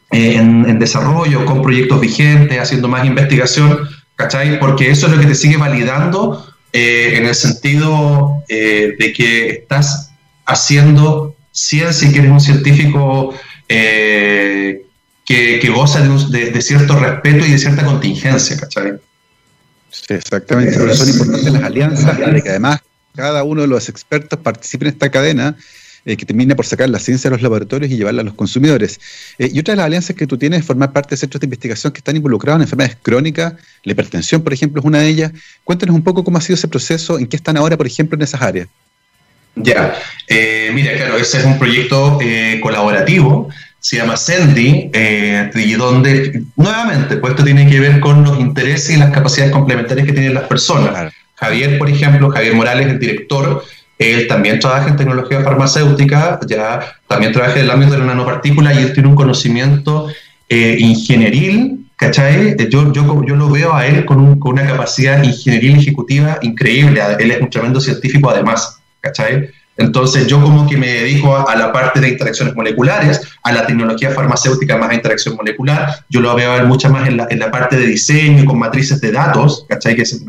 [0.09, 4.57] eh, en, desarrollo, con proyectos vigentes, haciendo más investigación, ¿cachai?
[4.57, 9.49] Porque eso es lo que te sigue validando eh, en el sentido eh, de que
[9.49, 10.11] estás
[10.45, 13.34] haciendo ciencia y que eres un científico
[13.67, 14.82] que,
[15.76, 18.93] goza de, de, cierto respeto y de cierta contingencia, ¿cachai?
[19.93, 22.81] Sí, exactamente, son importantes las alianzas, de que además
[23.15, 25.55] cada uno de los expertos participe en esta cadena
[26.05, 28.99] eh, que termina por sacar la ciencia de los laboratorios y llevarla a los consumidores.
[29.37, 31.45] Eh, y otra de las alianzas que tú tienes es formar parte de centros de
[31.45, 35.31] investigación que están involucrados en enfermedades crónicas, la hipertensión, por ejemplo, es una de ellas.
[35.63, 38.23] Cuéntanos un poco cómo ha sido ese proceso, en qué están ahora, por ejemplo, en
[38.23, 38.67] esas áreas.
[39.55, 39.95] Ya,
[40.27, 42.17] eh, mira, claro, ese es un proyecto
[42.59, 43.49] colaborativo
[43.84, 48.95] se llama Sendy, eh, y donde, nuevamente, pues esto tiene que ver con los intereses
[48.95, 51.11] y las capacidades complementarias que tienen las personas.
[51.36, 53.61] Javier, por ejemplo, Javier Morales, el director,
[53.99, 56.79] él también trabaja en tecnología farmacéutica, ya
[57.09, 60.07] también trabaja en el ámbito de la nanopartícula y él tiene un conocimiento
[60.47, 62.55] eh, ingenieril, ¿cachai?
[62.69, 67.31] Yo, yo, yo lo veo a él con, con una capacidad ingenieril ejecutiva increíble, él
[67.31, 69.49] es un tremendo científico además, ¿cachai?
[69.78, 74.11] Entonces yo como que me dedico a, la parte de interacciones moleculares, a la tecnología
[74.11, 77.76] farmacéutica más a interacción molecular, yo lo veo mucho más en la, en la parte
[77.76, 79.95] de diseño con matrices de datos, ¿cachai?
[79.95, 80.24] Que es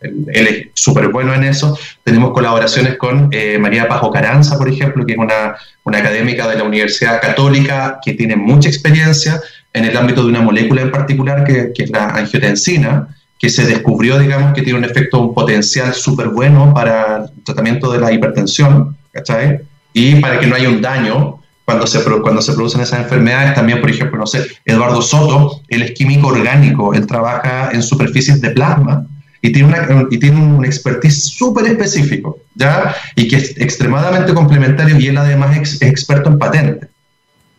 [0.00, 1.78] él, es súper bueno en eso.
[2.02, 6.56] Tenemos colaboraciones con eh, María Pajo Caranza, por ejemplo, que es una, una académica de
[6.56, 9.40] la Universidad Católica que tiene mucha experiencia
[9.72, 13.66] en el ámbito de una molécula en particular, que, que es la angiotensina, que se
[13.66, 18.12] descubrió, digamos, que tiene un efecto, un potencial súper bueno para el tratamiento de la
[18.12, 19.60] hipertensión, ¿cachai?
[19.92, 23.54] Y para que no haya un daño cuando se, cuando se producen esas enfermedades.
[23.54, 28.40] También, por ejemplo, no sé, Eduardo Soto, él es químico orgánico, él trabaja en superficies
[28.40, 29.06] de plasma
[29.40, 32.94] y tiene, una, y tiene un expertise súper específico, ¿ya?
[33.14, 36.88] Y que es extremadamente complementario y él además es, experto en patentes,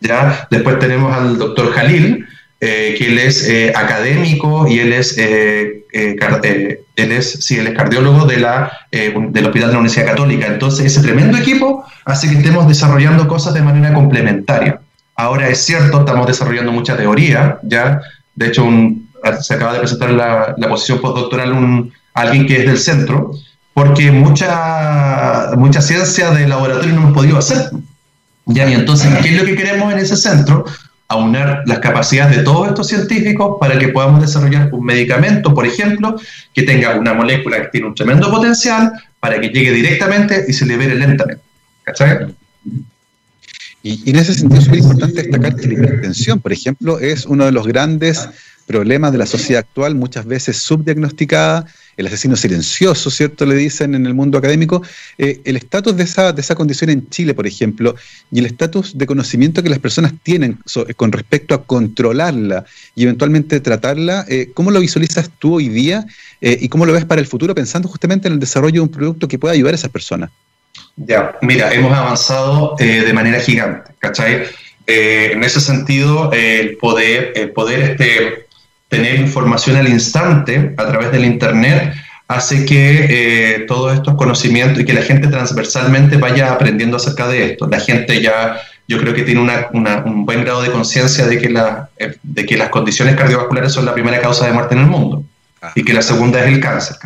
[0.00, 0.48] ¿ya?
[0.50, 2.26] Después tenemos al doctor Jalil,
[2.60, 7.74] eh, que él es eh, académico y él es, eh, él es, sí, él es
[7.74, 10.46] cardiólogo de la, del Hospital de la Universidad Católica.
[10.46, 14.80] Entonces, ese tremendo equipo hace que estemos desarrollando cosas de manera complementaria.
[15.14, 18.00] Ahora es cierto, estamos desarrollando mucha teoría, ya,
[18.34, 22.66] de hecho, un, se acaba de presentar la, la posición postdoctoral un, alguien que es
[22.66, 23.32] del centro,
[23.74, 27.70] porque mucha, mucha ciencia de laboratorio no hemos podido hacer.
[28.46, 30.64] Ya, y entonces, ¿qué es lo que queremos en ese centro?
[31.08, 36.16] Aunar las capacidades de todos estos científicos para que podamos desarrollar un medicamento, por ejemplo,
[36.52, 40.66] que tenga una molécula que tiene un tremendo potencial para que llegue directamente y se
[40.66, 41.42] libere lentamente.
[41.84, 42.34] ¿Cachai?
[43.82, 47.52] Y, en ese sentido es importante destacar que la hipertensión, por ejemplo, es uno de
[47.52, 48.28] los grandes
[48.66, 53.46] problemas de la sociedad actual, muchas veces subdiagnosticada, el asesino silencioso, ¿cierto?
[53.46, 54.82] Le dicen en el mundo académico.
[55.16, 57.94] Eh, el estatus de esa, de esa condición en Chile, por ejemplo,
[58.30, 60.58] y el estatus de conocimiento que las personas tienen
[60.96, 62.64] con respecto a controlarla
[62.94, 66.04] y eventualmente tratarla, eh, ¿cómo lo visualizas tú hoy día
[66.40, 68.90] eh, y cómo lo ves para el futuro pensando justamente en el desarrollo de un
[68.90, 70.30] producto que pueda ayudar a esas personas?
[70.96, 74.44] Ya, mira, hemos avanzado de manera gigante, ¿cachai?
[74.88, 78.45] en ese sentido, el poder, el poder este,
[78.96, 81.94] tener información al instante a través del Internet
[82.28, 87.52] hace que eh, todos estos conocimientos y que la gente transversalmente vaya aprendiendo acerca de
[87.52, 87.68] esto.
[87.68, 91.54] La gente ya, yo creo que tiene un buen grado de conciencia de, que
[91.98, 95.24] eh, de que las condiciones cardiovasculares son la primera causa de muerte en el mundo
[95.62, 95.72] ah.
[95.74, 96.96] y que la segunda es el cáncer.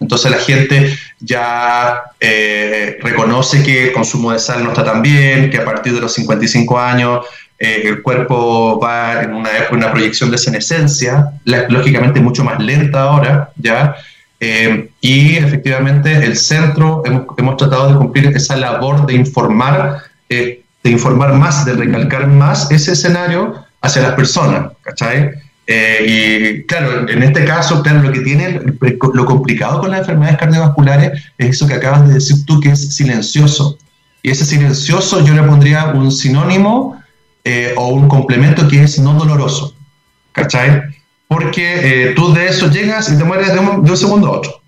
[0.00, 5.50] Entonces la gente ya eh, reconoce que el consumo de sal no está tan bien,
[5.50, 7.24] que a partir de los 55 años
[7.58, 13.50] eh, el cuerpo va en una, una proyección de senescencia, lógicamente mucho más lenta ahora,
[13.56, 13.96] ¿ya?
[14.38, 20.62] Eh, y efectivamente el centro hemos, hemos, tratado de cumplir esa labor de informar, eh,
[20.84, 25.30] de informar más, de recalcar más ese escenario hacia las personas, ¿cachai?
[25.68, 28.60] y claro, en este caso, claro, lo que tiene,
[29.14, 32.94] lo complicado con las enfermedades cardiovasculares es eso que acabas de decir tú, que es
[32.94, 33.76] silencioso.
[34.22, 36.96] Y ese silencioso yo le pondría un sinónimo
[37.76, 39.74] o un complemento que es no doloroso.
[40.32, 40.82] ¿Cachai?
[41.28, 44.60] Porque tú de eso llegas y te mueres de un, de un segundo a otro.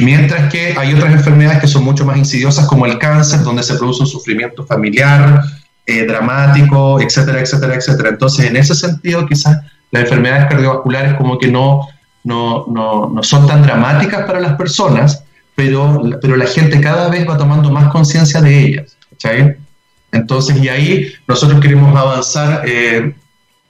[0.00, 3.74] Mientras que hay otras enfermedades que son mucho más insidiosas, como el cáncer, donde se
[3.74, 5.42] produce un sufrimiento familiar,
[5.84, 8.08] eh, dramático, etcétera, etcétera, etcétera.
[8.10, 9.58] Entonces, en ese sentido, quizás
[9.90, 11.86] las enfermedades cardiovasculares como que no,
[12.24, 15.24] no, no, no son tan dramáticas para las personas,
[15.54, 18.96] pero, pero la gente cada vez va tomando más conciencia de ellas.
[20.12, 22.62] Entonces, y ahí nosotros queremos avanzar.
[22.66, 23.14] Eh,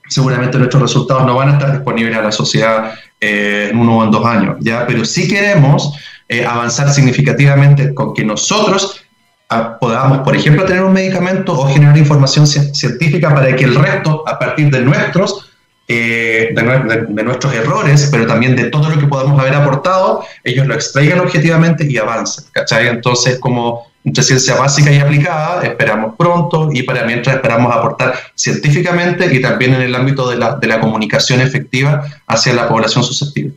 [0.09, 4.03] seguramente nuestros resultados no van a estar disponibles a la sociedad eh, en uno o
[4.03, 4.85] en dos años, ¿ya?
[4.87, 5.93] Pero sí queremos
[6.27, 9.03] eh, avanzar significativamente con que nosotros
[9.49, 14.23] ah, podamos, por ejemplo, tener un medicamento o generar información científica para que el resto,
[14.27, 15.51] a partir de nuestros,
[15.87, 20.75] eh, de, nuestros errores, pero también de todo lo que podamos haber aportado, ellos lo
[20.75, 22.87] extraigan objetivamente y avancen, ¿cachai?
[22.87, 29.33] Entonces, como entre ciencia básica y aplicada, esperamos pronto y para mientras esperamos aportar científicamente
[29.33, 33.53] y también en el ámbito de la, comunicación efectiva hacia la población susceptible.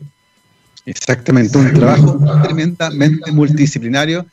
[0.84, 4.26] Exactamente, un trabajo tremendamente multidisciplinario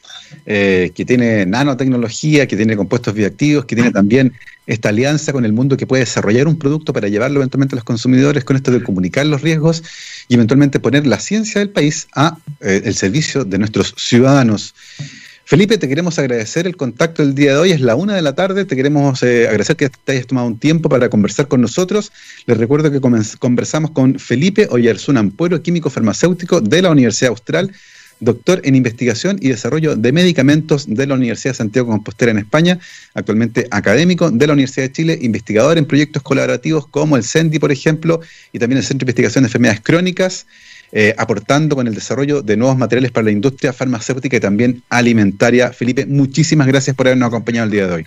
[0.47, 4.33] eh, que tiene nanotecnología, que tiene compuestos bioactivos, que tiene también
[4.65, 7.83] esta alianza con el mundo que puede desarrollar un producto para llevarlo eventualmente a los
[7.83, 9.83] consumidores con esto de comunicar los riesgos
[10.27, 14.73] y eventualmente poner la ciencia del país a eh, el servicio de nuestros ciudadanos.
[15.49, 17.71] Felipe, te queremos agradecer el contacto del día de hoy.
[17.71, 18.65] Es la una de la tarde.
[18.65, 22.11] Te queremos eh, agradecer que te hayas tomado un tiempo para conversar con nosotros.
[22.45, 23.01] Les recuerdo que
[23.39, 27.71] conversamos con Felipe Oyarzún Ampuero, químico farmacéutico de la Universidad Austral,
[28.19, 32.77] doctor en investigación y desarrollo de medicamentos de la Universidad de Santiago Compostela en España,
[33.15, 37.71] actualmente académico de la Universidad de Chile, investigador en proyectos colaborativos como el CENDI, por
[37.71, 38.21] ejemplo,
[38.53, 40.45] y también el Centro de Investigación de Enfermedades Crónicas.
[40.91, 45.71] Eh, aportando con el desarrollo de nuevos materiales para la industria farmacéutica y también alimentaria.
[45.71, 48.05] Felipe, muchísimas gracias por habernos acompañado el día de hoy.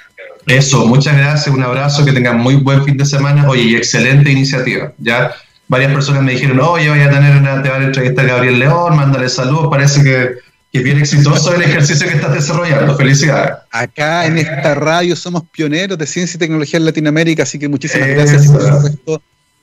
[0.48, 3.48] Eso, muchas gracias, un abrazo, que tengan muy buen fin de semana.
[3.48, 4.92] Oye, y excelente iniciativa.
[4.98, 5.32] Ya
[5.68, 8.96] varias personas me dijeron, oye, voy a tener una, te va a entrevistar Gabriel León,
[8.96, 10.30] mándale saludos, parece que,
[10.72, 12.96] es bien exitoso el ejercicio que estás desarrollando.
[12.96, 13.58] Felicidades.
[13.70, 18.08] Acá en esta radio somos pioneros de ciencia y tecnología en Latinoamérica, así que muchísimas
[18.08, 18.46] gracias.
[18.46, 19.22] por supuesto,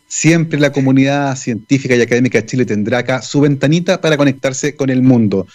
[0.10, 4.90] siempre la comunidad científica y académica de Chile tendrá acá su ventanita para conectarse con
[4.90, 5.48] el mundo.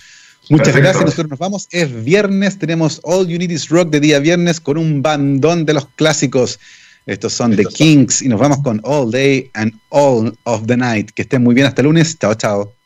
[0.49, 1.69] Muchas gracias, nosotros nos vamos.
[1.71, 6.59] Es viernes, tenemos All Unities Rock de día viernes con un bandón de los clásicos.
[7.07, 11.11] Estos son The Kings y nos vamos con All Day and All of the Night.
[11.11, 12.19] Que estén muy bien hasta el lunes.
[12.19, 12.84] Chao, chao.